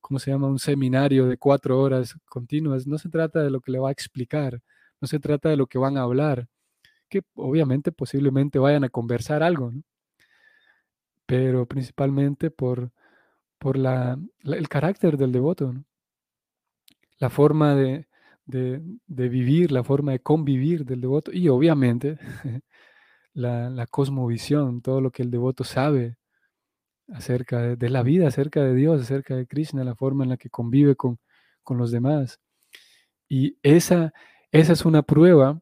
¿cómo 0.00 0.18
se 0.18 0.30
llama? 0.30 0.48
Un 0.48 0.58
seminario 0.58 1.26
de 1.26 1.38
cuatro 1.38 1.80
horas 1.80 2.16
continuas. 2.26 2.86
No 2.86 2.98
se 2.98 3.08
trata 3.08 3.42
de 3.42 3.50
lo 3.50 3.60
que 3.60 3.72
le 3.72 3.78
va 3.80 3.88
a 3.90 3.92
explicar, 3.92 4.60
no 5.00 5.08
se 5.08 5.18
trata 5.20 5.48
de 5.48 5.56
lo 5.56 5.66
que 5.66 5.78
van 5.78 5.98
a 5.98 6.02
hablar, 6.02 6.48
que 7.08 7.22
obviamente 7.34 7.92
posiblemente 7.92 8.58
vayan 8.58 8.84
a 8.84 8.88
conversar 8.88 9.42
algo, 9.42 9.72
pero 11.26 11.66
principalmente 11.66 12.50
por, 12.50 12.92
por 13.58 13.78
la, 13.78 14.18
el 14.44 14.68
carácter 14.68 15.16
del 15.16 15.32
devoto, 15.32 15.74
la 17.18 17.30
forma 17.30 17.74
de, 17.74 18.06
de, 18.46 19.28
vivir, 19.28 19.72
la 19.72 19.84
forma 19.84 20.12
de 20.12 20.20
convivir 20.20 20.84
del 20.84 21.00
devoto 21.00 21.32
y 21.32 21.48
obviamente 21.48 22.18
la, 23.32 23.70
la, 23.70 23.86
cosmovisión, 23.86 24.82
todo 24.82 25.00
lo 25.00 25.10
que 25.10 25.22
el 25.22 25.30
devoto 25.30 25.64
sabe 25.64 26.16
acerca 27.12 27.76
de, 27.76 27.90
la 27.90 28.02
vida, 28.02 28.28
acerca 28.28 28.62
de 28.62 28.74
Dios, 28.74 29.00
acerca 29.02 29.36
de 29.36 29.46
Krishna, 29.46 29.84
la 29.84 29.94
forma 29.94 30.24
en 30.24 30.30
la 30.30 30.36
que 30.36 30.50
convive 30.50 30.96
con, 30.96 31.18
con 31.62 31.78
los 31.78 31.90
demás. 31.90 32.40
Y 33.28 33.58
esa, 33.62 34.12
esa 34.52 34.72
es 34.72 34.84
una 34.84 35.02
prueba, 35.02 35.60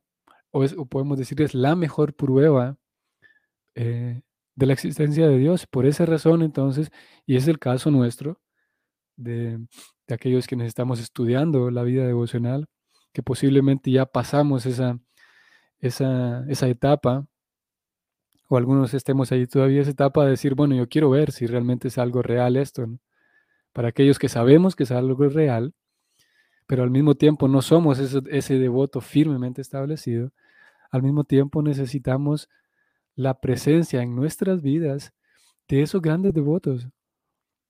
o, 0.52 0.86
podemos 0.86 1.18
decir 1.18 1.40
es 1.42 1.54
la 1.54 1.74
mejor 1.74 2.14
prueba 2.14 2.76
eh, 3.74 4.22
de 4.54 4.66
la 4.66 4.72
existencia 4.74 5.28
de 5.28 5.38
Dios. 5.38 5.66
Por 5.66 5.86
esa 5.86 6.06
razón, 6.06 6.42
entonces, 6.42 6.90
y 7.26 7.36
es 7.36 7.48
el 7.48 7.58
caso 7.58 7.90
nuestro, 7.90 8.40
de, 9.16 9.58
de 10.06 10.14
aquellos 10.14 10.46
quienes 10.46 10.68
estamos 10.68 11.00
estudiando 11.00 11.70
la 11.70 11.82
vida 11.82 12.06
devocional, 12.06 12.68
que 13.12 13.22
posiblemente 13.22 13.90
ya 13.90 14.06
pasamos 14.06 14.66
esa, 14.66 14.98
esa, 15.80 16.44
esa 16.48 16.68
etapa, 16.68 17.26
o 18.48 18.56
algunos 18.56 18.92
estemos 18.94 19.32
ahí 19.32 19.46
todavía 19.46 19.80
esa 19.82 19.90
etapa 19.90 20.24
de 20.24 20.32
decir, 20.32 20.54
bueno, 20.54 20.74
yo 20.74 20.88
quiero 20.88 21.10
ver 21.10 21.32
si 21.32 21.46
realmente 21.46 21.88
es 21.88 21.98
algo 21.98 22.22
real 22.22 22.56
esto. 22.56 22.86
Para 23.72 23.88
aquellos 23.88 24.18
que 24.18 24.28
sabemos 24.28 24.76
que 24.76 24.82
es 24.82 24.90
algo 24.90 25.28
real, 25.28 25.74
pero 26.66 26.82
al 26.82 26.90
mismo 26.90 27.14
tiempo 27.14 27.48
no 27.48 27.62
somos 27.62 27.98
ese 27.98 28.58
devoto 28.58 29.00
firmemente 29.00 29.62
establecido, 29.62 30.32
al 30.92 31.02
mismo 31.02 31.24
tiempo 31.24 31.62
necesitamos 31.62 32.48
la 33.16 33.40
presencia 33.40 34.02
en 34.02 34.14
nuestras 34.14 34.62
vidas 34.62 35.12
de 35.68 35.82
esos 35.82 36.00
grandes 36.00 36.34
devotos, 36.34 36.86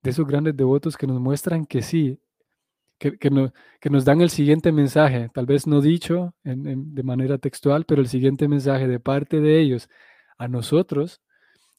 de 0.02 0.10
esos 0.10 0.26
grandes 0.26 0.56
devotos 0.56 0.96
que 0.96 1.06
nos 1.06 1.20
muestran 1.20 1.64
que 1.64 1.82
sí, 1.82 2.20
que, 2.98 3.16
que, 3.18 3.90
nos 3.90 4.04
dan 4.04 4.20
el 4.20 4.30
siguiente 4.30 4.70
mensaje, 4.70 5.28
tal 5.32 5.46
vez 5.46 5.66
no 5.66 5.80
dicho 5.80 6.34
de 6.44 7.02
manera 7.02 7.38
textual, 7.38 7.84
pero 7.84 8.00
el 8.00 8.08
siguiente 8.08 8.46
mensaje 8.46 8.86
de 8.86 9.00
parte 9.00 9.40
de 9.40 9.60
ellos 9.60 9.88
a 10.38 10.46
nosotros 10.48 11.20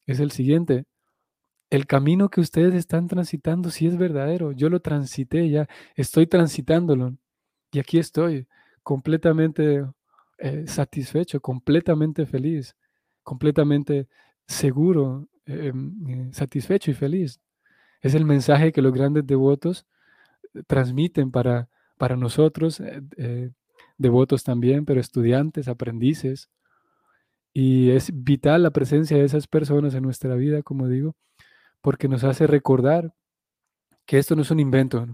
es 0.06 0.20
el 0.20 0.32
siguiente. 0.32 0.86
El 1.70 1.88
camino 1.88 2.30
que 2.30 2.42
ustedes 2.42 2.76
están 2.76 3.08
transitando 3.08 3.70
sí 3.70 3.88
es 3.88 3.98
verdadero. 3.98 4.52
Yo 4.52 4.70
lo 4.70 4.82
transité 4.82 5.50
ya, 5.50 5.68
estoy 5.96 6.28
transitándolo. 6.28 7.18
Y 7.72 7.80
aquí 7.80 8.00
estoy, 8.00 8.48
completamente 8.84 9.84
eh, 10.46 10.68
satisfecho, 10.68 11.40
completamente 11.40 12.26
feliz, 12.26 12.76
completamente 13.24 14.10
seguro, 14.46 15.30
em, 15.46 15.94
eh, 16.10 16.30
satisfecho 16.34 16.92
y 16.92 16.94
feliz. 16.94 17.40
Es 18.02 18.14
el 18.14 18.26
mensaje 18.26 18.74
que 18.74 18.82
los 18.82 18.92
grandes 18.92 19.26
devotos 19.26 19.86
eh, 20.54 20.64
transmiten 20.68 21.32
para, 21.32 21.70
para 21.98 22.18
nosotros, 22.18 22.82
devotos 23.98 24.44
también, 24.44 24.84
pero 24.84 25.00
estudiantes, 25.00 25.70
aprendices. 25.70 26.50
Y 27.54 27.92
es 27.92 28.12
vital 28.14 28.64
la 28.64 28.72
presencia 28.72 29.16
de 29.16 29.24
esas 29.24 29.48
personas 29.48 29.94
en 29.96 30.04
nuestra 30.04 30.36
vida, 30.36 30.62
como 30.62 30.90
digo, 30.90 31.16
porque 31.82 32.10
nos 32.10 32.26
hace 32.26 32.48
recordar 32.48 33.14
que 34.06 34.18
esto 34.18 34.36
no 34.36 34.42
es 34.42 34.52
un 34.52 34.60
invento, 34.60 35.08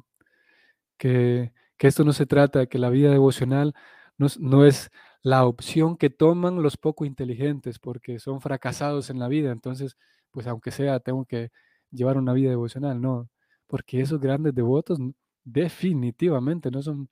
Que, 0.98 1.54
que, 1.78 1.88
esto 1.88 2.04
no 2.04 2.13
se 2.13 2.26
trata 2.26 2.65
que 2.65 2.80
la 2.80 2.89
vida 2.89 3.12
devocional 3.12 3.76
no, 4.18 4.28
no, 4.39 4.65
es 4.65 4.92
la 5.30 5.46
opción 5.46 5.96
que 5.96 6.10
toman 6.10 6.63
los 6.63 6.76
poco 6.78 7.06
inteligentes 7.06 7.78
porque 7.80 8.18
son 8.20 8.42
fracasados 8.42 9.12
en 9.12 9.20
la 9.20 9.28
vida. 9.28 9.52
Entonces, 9.52 9.96
pues 10.32 10.48
aunque 10.48 10.72
sea, 10.72 11.00
tengo 11.00 11.24
que 11.26 11.52
llevar 11.92 12.18
una 12.18 12.34
vida 12.34 12.50
devocional, 12.50 13.00
no, 13.02 13.30
porque 13.68 14.02
esos 14.02 14.20
grandes 14.20 14.56
devotos 14.56 14.98
definitivamente 15.44 16.72
no 16.72 16.82
son 16.82 17.10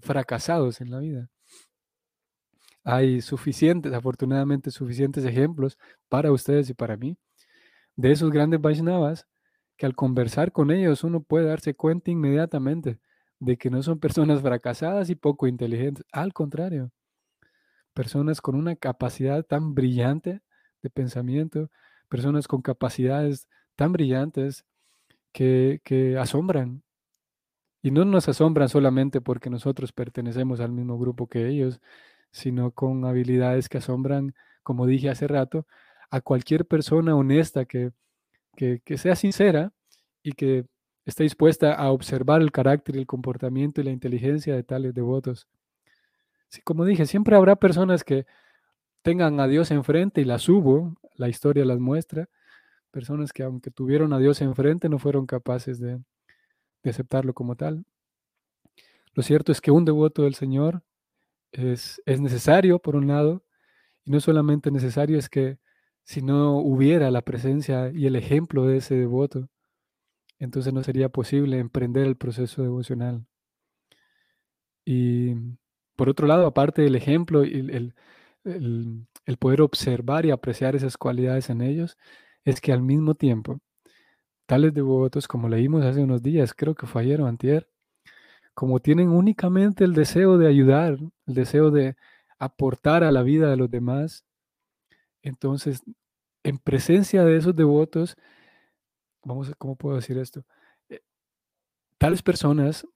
fracasados 0.00 0.80
en 0.80 0.90
la 0.90 0.98
vida. 1.00 1.28
Hay 2.84 3.20
suficientes, 3.20 3.92
afortunadamente 3.92 4.70
suficientes 4.70 5.24
ejemplos 5.24 5.76
para 6.08 6.32
ustedes 6.32 6.70
y 6.70 6.74
para 6.74 6.96
mí 6.96 7.16
de 7.96 8.12
esos 8.12 8.30
grandes 8.30 8.60
Vaishnavas 8.60 9.26
que 9.76 9.86
al 9.86 9.94
conversar 9.96 10.52
con 10.52 10.70
ellos 10.70 11.04
uno 11.04 11.22
puede 11.22 11.46
darse 11.46 11.74
cuenta 11.74 12.10
inmediatamente 12.10 13.00
de 13.40 13.58
que 13.58 13.70
no 13.70 13.82
son 13.82 14.00
personas 14.00 14.42
fracasadas 14.42 15.10
y 15.10 15.16
poco 15.16 15.46
inteligentes. 15.48 16.04
Al 16.12 16.32
contrario, 16.32 16.92
personas 17.98 18.40
con 18.40 18.54
una 18.54 18.76
capacidad 18.76 19.44
tan 19.44 19.74
brillante 19.74 20.40
de 20.82 20.88
pensamiento, 20.88 21.68
personas 22.08 22.46
con 22.46 22.62
capacidades 22.62 23.48
tan 23.74 23.92
brillantes 23.92 24.64
que, 25.32 25.80
que 25.82 26.16
asombran. 26.16 26.84
Y 27.82 27.90
no 27.90 28.04
nos 28.04 28.28
asombran 28.28 28.68
solamente 28.68 29.20
porque 29.20 29.50
nosotros 29.50 29.90
pertenecemos 29.90 30.60
al 30.60 30.70
mismo 30.70 30.96
grupo 30.96 31.26
que 31.26 31.48
ellos, 31.48 31.80
sino 32.30 32.70
con 32.70 33.04
habilidades 33.04 33.68
que 33.68 33.78
asombran, 33.78 34.32
como 34.62 34.86
dije 34.86 35.10
hace 35.10 35.26
rato, 35.26 35.66
a 36.08 36.20
cualquier 36.20 36.66
persona 36.66 37.16
honesta 37.16 37.64
que, 37.64 37.90
que, 38.54 38.96
sea 38.96 39.16
sincera 39.16 39.72
y 40.22 40.34
que 40.34 40.66
esté 41.04 41.24
dispuesta 41.24 41.74
a 41.74 41.90
observar 41.90 42.42
el 42.42 42.52
carácter, 42.52 42.96
el 42.96 43.06
comportamiento 43.06 43.80
y 43.80 43.84
la 43.84 43.90
inteligencia 43.90 44.54
de 44.54 44.62
tales 44.62 44.94
devotos. 44.94 45.48
Como 46.64 46.84
dije, 46.84 47.06
siempre 47.06 47.36
habrá 47.36 47.56
personas 47.56 48.04
que 48.04 48.26
tengan 49.02 49.40
a 49.40 49.46
Dios 49.46 49.70
enfrente 49.70 50.20
y 50.20 50.24
las 50.24 50.48
hubo, 50.48 50.96
la 51.16 51.28
historia 51.28 51.64
las 51.64 51.78
muestra, 51.78 52.28
personas 52.90 53.32
que 53.32 53.42
aunque 53.42 53.70
tuvieron 53.70 54.12
a 54.12 54.18
Dios 54.18 54.40
enfrente 54.40 54.88
no 54.88 54.98
fueron 54.98 55.26
capaces 55.26 55.78
de, 55.78 56.00
de 56.82 56.90
aceptarlo 56.90 57.34
como 57.34 57.56
tal. 57.56 57.84
Lo 59.14 59.22
cierto 59.22 59.52
es 59.52 59.60
que 59.60 59.70
un 59.70 59.84
devoto 59.84 60.22
del 60.22 60.34
Señor 60.34 60.82
es, 61.52 62.00
necesario, 62.06 62.78
por 62.78 62.96
un 62.96 63.08
lado, 63.08 63.44
y 64.04 64.10
no 64.10 64.20
solamente 64.20 64.70
necesario, 64.70 65.18
es 65.18 65.28
que 65.28 65.58
si 66.04 66.22
no 66.22 66.58
hubiera 66.58 67.10
la 67.10 67.22
presencia 67.22 67.90
y 67.90 68.06
el 68.06 68.16
ejemplo 68.16 68.66
de 68.66 68.78
ese 68.78 68.94
devoto, 68.94 69.48
entonces 70.38 70.72
no 70.72 70.82
sería 70.82 71.08
posible 71.08 71.58
emprender 71.58 72.06
el 72.06 72.16
proceso 72.16 72.62
devocional. 72.62 73.26
Y 74.84 75.34
por 75.98 76.08
otro 76.08 76.28
lado, 76.28 76.46
aparte 76.46 76.82
del 76.82 76.94
ejemplo 76.94 77.44
y 77.44 77.54
el, 77.54 77.94
el, 78.44 79.36
poder 79.38 79.62
observar 79.62 80.24
y 80.26 80.30
apreciar 80.30 80.76
esas 80.76 80.96
cualidades 80.96 81.50
en 81.50 81.60
ellos, 81.60 81.98
es 82.44 82.60
que 82.60 82.72
al 82.72 82.82
mismo 82.82 83.16
tiempo, 83.16 83.58
tales 84.46 84.72
devotos, 84.72 85.26
como 85.26 85.48
leímos 85.48 85.84
hace 85.84 86.00
unos 86.00 86.22
días, 86.22 86.54
creo 86.54 86.76
que 86.76 86.86
fue 86.86 87.02
ayer 87.02 87.20
o 87.20 87.26
antier, 87.26 87.68
como 88.54 88.78
tienen 88.78 89.08
únicamente 89.08 89.82
el 89.82 89.92
deseo 89.92 90.38
de 90.38 90.46
ayudar, 90.46 90.98
el 91.26 91.34
deseo 91.34 91.72
de 91.72 91.96
aportar 92.38 93.02
a 93.02 93.10
la 93.10 93.24
vida 93.24 93.50
de 93.50 93.56
los 93.56 93.68
demás, 93.68 94.24
entonces, 95.22 95.82
en 96.44 96.58
presencia 96.58 97.24
de 97.24 97.36
esos 97.38 97.56
devotos, 97.56 98.16
vamos 99.24 99.50
a, 99.50 99.54
¿cómo 99.54 99.74
puedo 99.74 99.96
decir 99.96 100.16
esto? 100.16 100.44
Eh, 100.90 101.00
tales 101.98 102.22
personas 102.22 102.86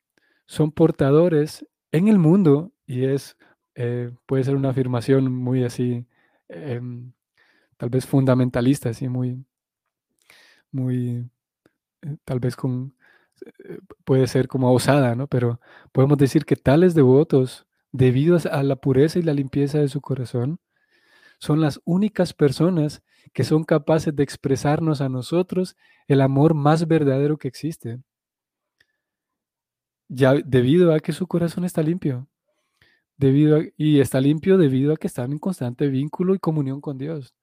son 0.46 0.70
portadores 0.70 1.66
en 1.90 2.06
el 2.06 2.18
mundo 2.18 2.72
y 2.92 3.06
es, 3.06 3.38
eh, 3.74 4.12
puede 4.26 4.44
ser 4.44 4.56
una 4.56 4.70
afirmación 4.70 5.32
muy 5.32 5.64
así, 5.64 6.06
em, 6.48 7.12
tal 7.78 7.90
vez 7.90 8.06
fundamentalista, 8.06 8.90
así 8.90 9.08
muy, 9.08 9.44
muy, 10.70 11.30
eh, 12.02 12.16
tal 12.24 12.40
vez 12.40 12.56
con, 12.56 12.94
puede 14.04 14.26
ser 14.26 14.48
como 14.48 14.72
osada, 14.72 15.14
¿no? 15.14 15.26
Pero 15.28 15.60
podemos 15.92 16.18
decir 16.18 16.44
que 16.44 16.56
tales 16.56 16.94
devotos, 16.94 17.66
debido 17.92 18.38
a 18.50 18.62
la 18.62 18.76
pureza 18.76 19.18
y 19.18 19.22
la 19.22 19.34
limpieza 19.34 19.78
de 19.78 19.88
su 19.88 20.00
corazón, 20.00 20.60
son 21.40 21.60
las 21.60 21.80
únicas 21.84 22.34
personas 22.34 23.02
que 23.34 23.44
son 23.44 23.64
capaces 23.64 24.14
de 24.16 24.24
expresarnos 24.24 25.00
a 25.00 25.08
nosotros 25.08 25.76
el 26.08 26.20
amor 26.22 26.54
más 26.54 26.88
verdadero 26.88 27.38
que 27.38 27.48
existe. 27.48 28.00
Ya 30.08 30.34
debido 30.34 30.92
a 30.94 31.00
que 31.00 31.12
su 31.12 31.26
corazón 31.26 31.64
está 31.64 31.82
limpio. 31.82 32.28
Debido 33.22 33.60
y 33.76 34.00
está 34.00 34.20
limpio 34.20 34.58
debido 34.58 34.92
a 34.92 34.96
que 34.96 35.06
están 35.06 35.30
en 35.30 35.38
constante 35.38 35.86
vínculo 35.86 36.34
y 36.34 36.40
comunión 36.40 36.80
con 36.80 36.98
Dios. 36.98 37.36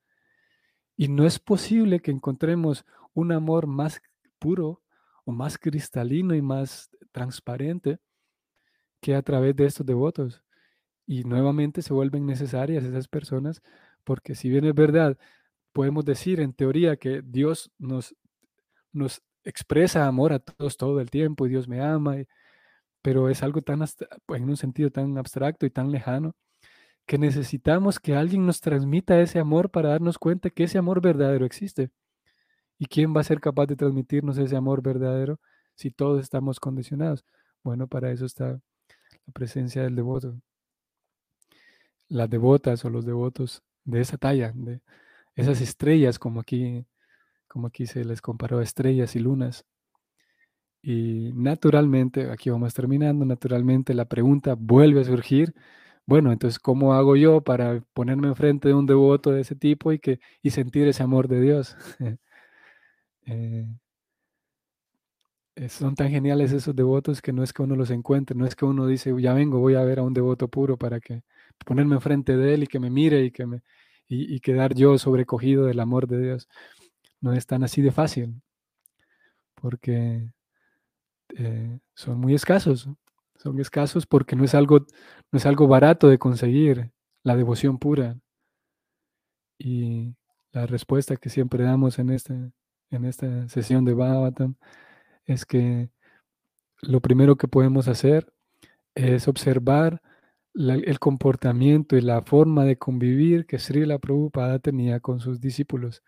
Y 0.97 1.07
no 1.07 1.25
es 1.25 1.39
posible 1.39 2.01
que 2.01 2.11
encontremos 2.11 2.83
un 3.13 3.31
amor 3.31 3.65
más 3.65 4.01
puro 4.39 4.81
o 5.23 5.31
más 5.31 5.57
cristalino 5.57 6.35
y 6.35 6.41
más 6.41 6.89
transparente 7.13 7.97
que 8.99 9.15
a 9.15 9.21
través 9.21 9.55
de 9.55 9.67
estos 9.67 9.85
devotos. 9.85 10.43
Y 11.07 11.23
nuevamente 11.23 11.81
se 11.81 11.93
vuelven 11.93 12.25
necesarias 12.25 12.83
esas 12.83 13.07
personas 13.07 13.61
porque 14.03 14.35
si 14.35 14.49
bien 14.49 14.65
es 14.65 14.75
verdad, 14.75 15.17
podemos 15.71 16.03
decir 16.03 16.41
en 16.41 16.51
teoría 16.51 16.97
que 16.97 17.21
Dios 17.23 17.71
nos, 17.77 18.17
nos 18.91 19.21
expresa 19.45 20.07
amor 20.07 20.33
a 20.33 20.39
todos 20.39 20.75
todo 20.75 20.99
el 20.99 21.09
tiempo 21.09 21.47
y 21.47 21.51
Dios 21.51 21.69
me 21.69 21.79
ama, 21.79 22.17
pero 23.01 23.29
es 23.29 23.43
algo 23.43 23.61
tan, 23.61 23.81
en 23.81 24.43
un 24.49 24.57
sentido 24.57 24.91
tan 24.91 25.17
abstracto 25.17 25.65
y 25.65 25.69
tan 25.69 25.91
lejano 25.91 26.35
que 27.05 27.17
necesitamos 27.17 27.99
que 27.99 28.15
alguien 28.15 28.45
nos 28.45 28.61
transmita 28.61 29.19
ese 29.19 29.39
amor 29.39 29.71
para 29.71 29.89
darnos 29.89 30.19
cuenta 30.19 30.51
que 30.51 30.65
ese 30.65 30.77
amor 30.77 31.01
verdadero 31.01 31.45
existe. 31.45 31.89
¿Y 32.77 32.85
quién 32.85 33.15
va 33.15 33.21
a 33.21 33.23
ser 33.23 33.39
capaz 33.41 33.65
de 33.65 33.75
transmitirnos 33.75 34.37
ese 34.37 34.55
amor 34.55 34.83
verdadero 34.83 35.39
si 35.75 35.91
todos 35.91 36.21
estamos 36.21 36.59
condicionados? 36.59 37.25
Bueno, 37.63 37.87
para 37.87 38.11
eso 38.11 38.25
está 38.25 38.61
la 39.25 39.33
presencia 39.33 39.81
del 39.81 39.95
devoto. 39.95 40.39
Las 42.09 42.29
devotas 42.29 42.85
o 42.85 42.89
los 42.91 43.05
devotos 43.05 43.63
de 43.85 44.01
esa 44.01 44.17
talla, 44.17 44.51
de 44.53 44.81
esas 45.35 45.61
estrellas, 45.61 46.19
como 46.19 46.39
aquí, 46.39 46.85
como 47.47 47.67
aquí 47.67 47.87
se 47.87 48.05
les 48.05 48.21
comparó 48.21 48.59
a 48.59 48.63
estrellas 48.63 49.15
y 49.15 49.19
lunas. 49.19 49.65
Y 50.81 51.31
naturalmente, 51.33 52.31
aquí 52.31 52.49
vamos 52.49 52.73
terminando, 52.73 53.25
naturalmente 53.25 53.93
la 53.93 54.05
pregunta 54.05 54.55
vuelve 54.57 55.01
a 55.01 55.03
surgir, 55.03 55.53
bueno, 56.05 56.31
entonces, 56.31 56.59
¿cómo 56.59 56.93
hago 56.93 57.15
yo 57.15 57.41
para 57.41 57.81
ponerme 57.93 58.27
enfrente 58.29 58.69
de 58.69 58.73
un 58.73 58.85
devoto 58.87 59.31
de 59.31 59.41
ese 59.41 59.55
tipo 59.55 59.91
y, 59.93 59.99
que, 59.99 60.19
y 60.41 60.51
sentir 60.51 60.87
ese 60.87 61.03
amor 61.03 61.27
de 61.27 61.41
Dios? 61.41 61.75
Eh, 63.31 63.67
son 65.69 65.93
tan 65.95 66.09
geniales 66.09 66.51
esos 66.51 66.75
devotos 66.75 67.21
que 67.21 67.33
no 67.33 67.43
es 67.43 67.53
que 67.53 67.61
uno 67.61 67.75
los 67.75 67.91
encuentre, 67.91 68.35
no 68.35 68.45
es 68.45 68.55
que 68.55 68.65
uno 68.65 68.87
dice, 68.87 69.13
ya 69.21 69.33
vengo, 69.33 69.59
voy 69.59 69.75
a 69.75 69.83
ver 69.83 69.99
a 69.99 70.03
un 70.03 70.13
devoto 70.13 70.47
puro 70.47 70.77
para 70.77 70.99
que 70.99 71.23
ponerme 71.65 71.95
enfrente 71.95 72.37
de 72.37 72.53
él 72.53 72.63
y 72.63 72.67
que 72.67 72.79
me 72.79 72.89
mire 72.89 73.23
y 73.25 73.31
que 73.31 73.45
me 73.45 73.61
y, 74.07 74.39
quedar 74.41 74.73
yo 74.75 74.97
sobrecogido 74.97 75.65
del 75.65 75.79
amor 75.79 76.07
de 76.07 76.19
Dios. 76.21 76.49
No 77.21 77.33
es 77.33 77.45
tan 77.47 77.63
así 77.63 77.81
de 77.81 77.91
fácil, 77.91 78.41
porque 79.55 80.29
eh, 81.37 81.79
son 81.95 82.19
muy 82.19 82.33
escasos. 82.35 82.89
Son 83.35 83.59
escasos 83.59 84.05
porque 84.05 84.35
no 84.35 84.43
es 84.43 84.53
algo, 84.55 84.79
no 85.31 85.37
es 85.37 85.45
algo 85.45 85.67
barato 85.67 86.09
de 86.09 86.19
conseguir 86.19 86.91
la 87.23 87.35
devoción 87.35 87.77
pura. 87.79 88.17
Y 89.57 90.15
la 90.51 90.65
respuesta 90.65 91.15
que 91.17 91.29
siempre 91.29 91.63
damos 91.63 91.99
en, 91.99 92.09
este, 92.09 92.33
en 92.91 93.05
esta 93.05 93.47
sesión 93.49 93.85
de 93.85 93.93
Bhagavatam 93.93 94.55
es 95.25 95.45
que 95.45 95.89
lo 96.81 97.01
primero 97.01 97.35
que 97.37 97.47
podemos 97.47 97.87
hacer 97.87 98.31
es 98.95 99.27
observar 99.27 100.01
el 100.55 100.99
comportamiento 100.99 101.95
y 101.95 102.01
la 102.01 102.21
forma 102.23 102.65
de 102.65 102.77
convivir 102.77 103.45
que 103.45 103.59
Srila 103.59 103.99
Prabhupada 103.99 104.59
tenía 104.59 104.99
con 104.99 105.19
sus 105.19 105.39
discípulos, 105.39 106.03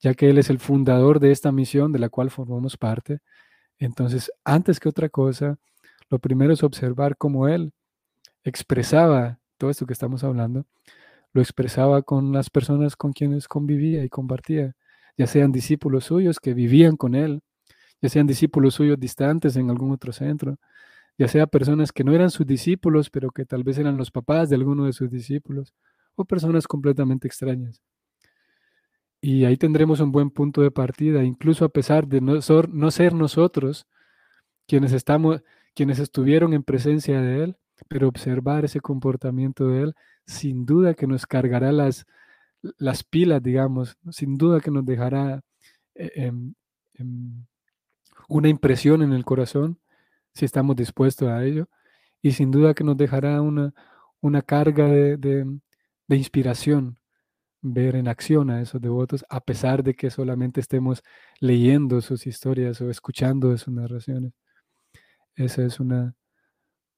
ya 0.00 0.14
que 0.14 0.28
él 0.30 0.38
es 0.38 0.50
el 0.50 0.58
fundador 0.58 1.20
de 1.20 1.32
esta 1.32 1.52
misión 1.52 1.92
de 1.92 2.00
la 2.00 2.08
cual 2.08 2.30
formamos 2.30 2.76
parte. 2.76 3.20
Entonces, 3.78 4.30
antes 4.44 4.80
que 4.80 4.88
otra 4.88 5.08
cosa, 5.08 5.58
lo 6.10 6.18
primero 6.18 6.52
es 6.52 6.62
observar 6.62 7.16
cómo 7.16 7.48
él 7.48 7.72
expresaba 8.44 9.38
todo 9.58 9.70
esto 9.70 9.86
que 9.86 9.92
estamos 9.92 10.24
hablando, 10.24 10.66
lo 11.32 11.42
expresaba 11.42 12.02
con 12.02 12.32
las 12.32 12.50
personas 12.50 12.96
con 12.96 13.12
quienes 13.12 13.48
convivía 13.48 14.04
y 14.04 14.08
compartía, 14.08 14.74
ya 15.18 15.26
sean 15.26 15.52
discípulos 15.52 16.04
suyos 16.04 16.40
que 16.40 16.54
vivían 16.54 16.96
con 16.96 17.14
él, 17.14 17.42
ya 18.02 18.08
sean 18.08 18.26
discípulos 18.26 18.74
suyos 18.74 18.98
distantes 19.00 19.56
en 19.56 19.70
algún 19.70 19.92
otro 19.92 20.12
centro, 20.12 20.58
ya 21.18 21.28
sea 21.28 21.46
personas 21.46 21.92
que 21.92 22.04
no 22.04 22.14
eran 22.14 22.30
sus 22.30 22.46
discípulos, 22.46 23.10
pero 23.10 23.30
que 23.30 23.46
tal 23.46 23.64
vez 23.64 23.78
eran 23.78 23.96
los 23.96 24.10
papás 24.10 24.50
de 24.50 24.56
alguno 24.56 24.86
de 24.86 24.92
sus 24.92 25.10
discípulos, 25.10 25.74
o 26.16 26.24
personas 26.24 26.66
completamente 26.66 27.28
extrañas. 27.28 27.82
Y 29.26 29.44
ahí 29.44 29.56
tendremos 29.56 29.98
un 29.98 30.12
buen 30.12 30.30
punto 30.30 30.62
de 30.62 30.70
partida, 30.70 31.24
incluso 31.24 31.64
a 31.64 31.68
pesar 31.68 32.06
de 32.06 32.20
no 32.20 32.40
ser, 32.40 32.68
no 32.68 32.92
ser 32.92 33.12
nosotros 33.12 33.88
quienes, 34.68 34.92
estamos, 34.92 35.42
quienes 35.74 35.98
estuvieron 35.98 36.54
en 36.54 36.62
presencia 36.62 37.20
de 37.20 37.42
Él, 37.42 37.56
pero 37.88 38.06
observar 38.06 38.64
ese 38.64 38.78
comportamiento 38.80 39.66
de 39.66 39.82
Él, 39.82 39.94
sin 40.26 40.64
duda 40.64 40.94
que 40.94 41.08
nos 41.08 41.26
cargará 41.26 41.72
las, 41.72 42.06
las 42.78 43.02
pilas, 43.02 43.42
digamos, 43.42 43.98
sin 44.12 44.36
duda 44.36 44.60
que 44.60 44.70
nos 44.70 44.86
dejará 44.86 45.42
eh, 45.96 46.12
em, 46.14 46.54
em, 46.94 47.46
una 48.28 48.48
impresión 48.48 49.02
en 49.02 49.12
el 49.12 49.24
corazón 49.24 49.80
si 50.34 50.44
estamos 50.44 50.76
dispuestos 50.76 51.26
a 51.28 51.44
ello. 51.44 51.68
Y 52.22 52.30
sin 52.30 52.52
duda 52.52 52.74
que 52.74 52.84
nos 52.84 52.96
dejará 52.96 53.42
una, 53.42 53.74
una 54.20 54.40
carga 54.42 54.86
de, 54.86 55.58
inspiración 56.10 56.96
ver 57.62 57.96
en 57.96 58.08
acción 58.08 58.50
a 58.50 58.60
esos 58.62 58.80
devotos, 58.80 59.24
a 59.28 59.40
pesar 59.40 59.82
de 59.82 59.94
que 59.94 60.10
solamente 60.10 60.60
estemos 60.60 61.02
leyendo 61.40 62.00
sus 62.00 62.26
historias 62.26 62.80
o 62.80 62.90
escuchando 62.90 63.56
sus 63.58 63.74
narraciones. 63.74 64.32
Ese 65.34 65.66
es 65.66 65.80
una, 65.80 66.14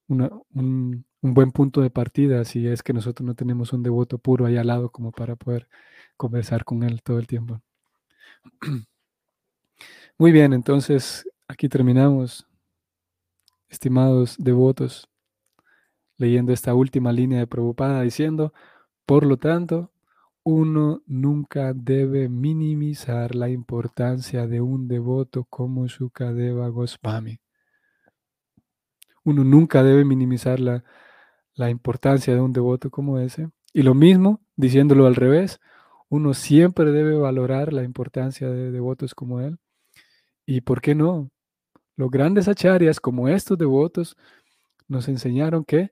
un, 0.08 0.44
un, 0.54 1.34
buen 1.34 1.50
punto 1.52 1.80
de 1.80 1.90
partida 1.90 2.44
si 2.44 2.66
es 2.66 2.82
que 2.82 2.92
nosotros 2.92 3.26
no 3.26 3.34
tenemos 3.34 3.72
un 3.72 3.82
devoto 3.82 4.18
puro 4.18 4.46
ahí 4.46 4.56
al 4.56 4.68
lado 4.68 4.90
como 4.90 5.12
para 5.12 5.36
poder 5.36 5.68
conversar 6.16 6.64
con 6.64 6.82
él 6.82 7.02
todo 7.02 7.18
el 7.18 7.26
tiempo. 7.26 7.60
Muy 10.18 10.32
bien, 10.32 10.52
entonces 10.52 11.28
aquí 11.48 11.68
terminamos 11.68 12.46
estimados 13.68 14.36
devotos, 14.38 15.08
leyendo 16.16 16.52
esta 16.52 16.74
última 16.74 17.12
línea 17.12 17.38
de 17.38 17.46
Prabhupada 17.46 18.02
diciendo, 18.02 18.52
por 19.06 19.24
lo 19.24 19.36
tanto, 19.36 19.92
uno 20.50 21.02
nunca 21.06 21.74
debe 21.74 22.30
minimizar 22.30 23.34
la 23.34 23.50
importancia 23.50 24.46
de 24.46 24.62
un 24.62 24.88
devoto 24.88 25.44
como 25.44 25.86
Shukadeva 25.86 26.68
Goswami. 26.68 27.38
Uno 29.24 29.44
nunca 29.44 29.82
debe 29.82 30.06
minimizar 30.06 30.58
la, 30.58 30.84
la 31.52 31.68
importancia 31.68 32.34
de 32.34 32.40
un 32.40 32.54
devoto 32.54 32.88
como 32.88 33.18
ese. 33.18 33.50
Y 33.74 33.82
lo 33.82 33.92
mismo, 33.92 34.40
diciéndolo 34.56 35.06
al 35.06 35.16
revés, 35.16 35.60
uno 36.08 36.32
siempre 36.32 36.92
debe 36.92 37.18
valorar 37.18 37.74
la 37.74 37.82
importancia 37.82 38.48
de 38.48 38.70
devotos 38.70 39.14
como 39.14 39.42
él. 39.42 39.58
¿Y 40.46 40.62
por 40.62 40.80
qué 40.80 40.94
no? 40.94 41.30
Los 41.94 42.10
grandes 42.10 42.48
acharyas, 42.48 43.00
como 43.00 43.28
estos 43.28 43.58
devotos, 43.58 44.16
nos 44.86 45.08
enseñaron 45.08 45.66
que 45.66 45.90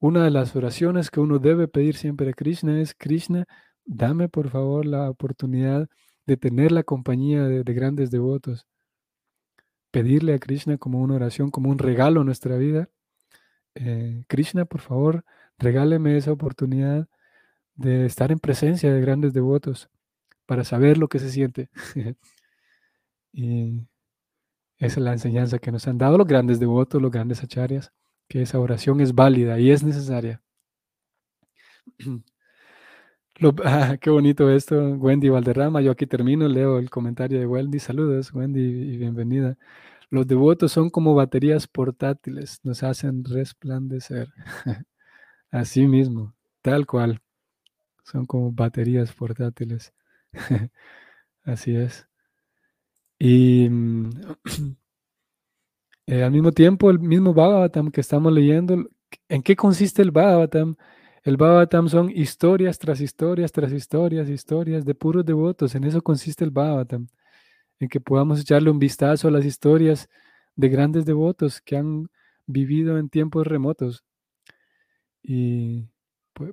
una 0.00 0.24
de 0.24 0.32
las 0.32 0.56
oraciones 0.56 1.12
que 1.12 1.20
uno 1.20 1.38
debe 1.38 1.68
pedir 1.68 1.94
siempre 1.94 2.30
a 2.30 2.32
Krishna 2.32 2.80
es, 2.80 2.92
Krishna, 2.92 3.46
dame 3.84 4.28
por 4.28 4.50
favor 4.50 4.86
la 4.86 5.10
oportunidad 5.10 5.88
de 6.26 6.36
tener 6.36 6.72
la 6.72 6.82
compañía 6.82 7.44
de, 7.44 7.62
grandes 7.74 8.10
devotos. 8.10 8.66
Pedirle 9.90 10.34
a 10.34 10.38
Krishna 10.38 10.78
como 10.78 11.00
una 11.00 11.14
oración, 11.14 11.50
como 11.50 11.70
un 11.70 11.78
regalo 11.78 12.22
a 12.22 12.24
nuestra 12.24 12.56
vida. 12.56 12.88
Eh, 13.74 14.24
Krishna, 14.28 14.64
por 14.64 14.80
favor, 14.80 15.24
regáleme 15.58 16.16
esa 16.16 16.32
oportunidad 16.32 17.08
de 17.76 18.06
estar 18.06 18.32
en 18.32 18.38
presencia 18.38 18.92
de 18.92 19.00
grandes 19.00 19.32
devotos 19.32 19.90
para 20.46 20.64
saber 20.64 20.98
lo 20.98 21.08
que 21.08 21.18
se 21.18 21.30
siente. 21.30 21.70
y 23.32 23.86
Esa 24.78 25.00
es 25.00 25.04
la 25.04 25.12
enseñanza 25.12 25.58
que 25.58 25.72
nos 25.72 25.86
han 25.88 25.98
dado 25.98 26.18
los 26.18 26.26
grandes 26.26 26.60
devotos, 26.60 27.00
los 27.02 27.10
grandes 27.10 27.42
acharyas, 27.42 27.92
que 28.28 28.42
esa 28.42 28.58
oración 28.60 29.00
es 29.00 29.14
válida 29.14 29.58
y 29.60 29.70
es 29.70 29.82
necesaria. 29.82 30.42
Ah, 33.64 33.96
qué 34.00 34.10
bonito 34.10 34.50
esto, 34.50 34.76
Wendy 34.76 35.28
Valderrama. 35.28 35.80
Yo 35.80 35.92
aquí 35.92 36.06
termino, 36.06 36.48
leo 36.48 36.78
el 36.78 36.90
comentario 36.90 37.38
de 37.38 37.46
Wendy. 37.46 37.78
Saludos, 37.78 38.32
Wendy, 38.32 38.60
y 38.60 38.96
bienvenida. 38.96 39.56
Los 40.10 40.26
devotos 40.26 40.72
son 40.72 40.90
como 40.90 41.14
baterías 41.14 41.66
portátiles, 41.66 42.60
nos 42.62 42.82
hacen 42.82 43.24
resplandecer. 43.24 44.28
Así 45.50 45.86
mismo, 45.86 46.34
tal 46.62 46.86
cual. 46.86 47.20
Son 48.04 48.26
como 48.26 48.52
baterías 48.52 49.12
portátiles. 49.14 49.92
Así 51.44 51.76
es. 51.76 52.08
Y 53.18 53.68
mm, 53.68 54.10
eh, 56.06 56.22
al 56.22 56.30
mismo 56.32 56.52
tiempo, 56.52 56.90
el 56.90 56.98
mismo 56.98 57.34
Bhagavatam 57.34 57.90
que 57.90 58.00
estamos 58.00 58.32
leyendo, 58.32 58.88
¿en 59.28 59.42
qué 59.42 59.56
consiste 59.56 60.02
el 60.02 60.10
Bhagavatam? 60.10 60.76
El 61.24 61.38
Bhagavatam 61.38 61.88
son 61.88 62.10
historias 62.10 62.78
tras 62.78 63.00
historias, 63.00 63.50
tras 63.50 63.72
historias, 63.72 64.28
historias 64.28 64.84
de 64.84 64.94
puros 64.94 65.24
devotos. 65.24 65.74
En 65.74 65.84
eso 65.84 66.02
consiste 66.02 66.44
el 66.44 66.50
Bhagavatam. 66.50 67.08
En 67.80 67.88
que 67.88 67.98
podamos 67.98 68.40
echarle 68.40 68.70
un 68.70 68.78
vistazo 68.78 69.28
a 69.28 69.30
las 69.30 69.46
historias 69.46 70.10
de 70.54 70.68
grandes 70.68 71.06
devotos 71.06 71.62
que 71.62 71.78
han 71.78 72.10
vivido 72.46 72.98
en 72.98 73.08
tiempos 73.08 73.46
remotos. 73.46 74.04
Y, 75.22 75.88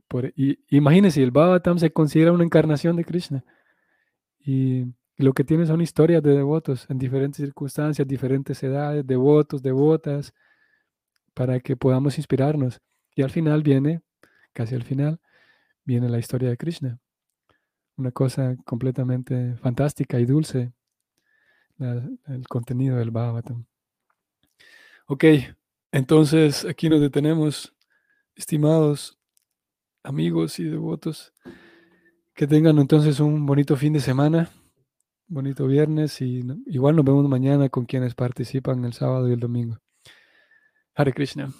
por, 0.08 0.34
imagínense, 0.70 1.22
el 1.22 1.32
Bhagavatam 1.32 1.78
se 1.78 1.92
considera 1.92 2.32
una 2.32 2.46
encarnación 2.46 2.96
de 2.96 3.04
Krishna. 3.04 3.44
Y 4.40 4.86
lo 5.18 5.34
que 5.34 5.44
tiene 5.44 5.66
son 5.66 5.82
historias 5.82 6.24
de 6.24 6.32
devotos 6.34 6.86
en 6.90 6.98
diferentes 6.98 7.44
circunstancias, 7.44 8.08
diferentes 8.08 8.64
edades, 8.64 9.06
devotos, 9.06 9.62
devotas, 9.62 10.34
para 11.34 11.60
que 11.60 11.76
podamos 11.76 12.18
inspirarnos. 12.18 12.80
Y 13.16 13.22
al 13.24 13.32
final 13.32 13.64
viene 13.64 14.02
casi 14.54 14.76
al 14.76 14.84
final, 14.84 15.20
viene 15.84 16.10
la 16.10 16.20
historia 16.20 16.49
de 16.49 16.58
Krishna. 16.58 16.99
Una 17.97 18.12
cosa 18.12 18.56
completamente 18.66 19.56
fantástica 19.58 20.20
y 20.20 20.26
dulce, 20.26 20.74
el 21.80 22.47
contenido 22.47 22.97
del 22.97 23.12
Bhagavatam. 23.12 23.66
Ok, 25.08 25.26
entonces 25.91 26.66
aquí 26.66 26.89
nos 26.89 27.02
detenemos, 27.02 27.74
estimados 28.36 29.18
amigos 30.04 30.60
y 30.60 30.66
devotos. 30.66 31.34
Que 32.34 32.47
tengan 32.47 32.80
entonces 32.80 33.20
un 33.20 33.45
bonito 33.45 33.76
fin 33.76 33.93
de 33.93 33.99
semana, 33.99 34.49
bonito 35.28 35.68
viernes 35.68 36.22
y 36.22 36.43
igual 36.68 36.95
nos 36.95 37.06
vemos 37.06 37.28
mañana 37.28 37.70
con 37.70 37.86
quienes 37.86 38.16
participan 38.16 38.84
el 38.86 38.93
sábado 38.93 39.30
y 39.30 39.34
el 39.34 39.39
domingo. 39.39 39.80
Hare 40.95 41.14
Krishna. 41.14 41.52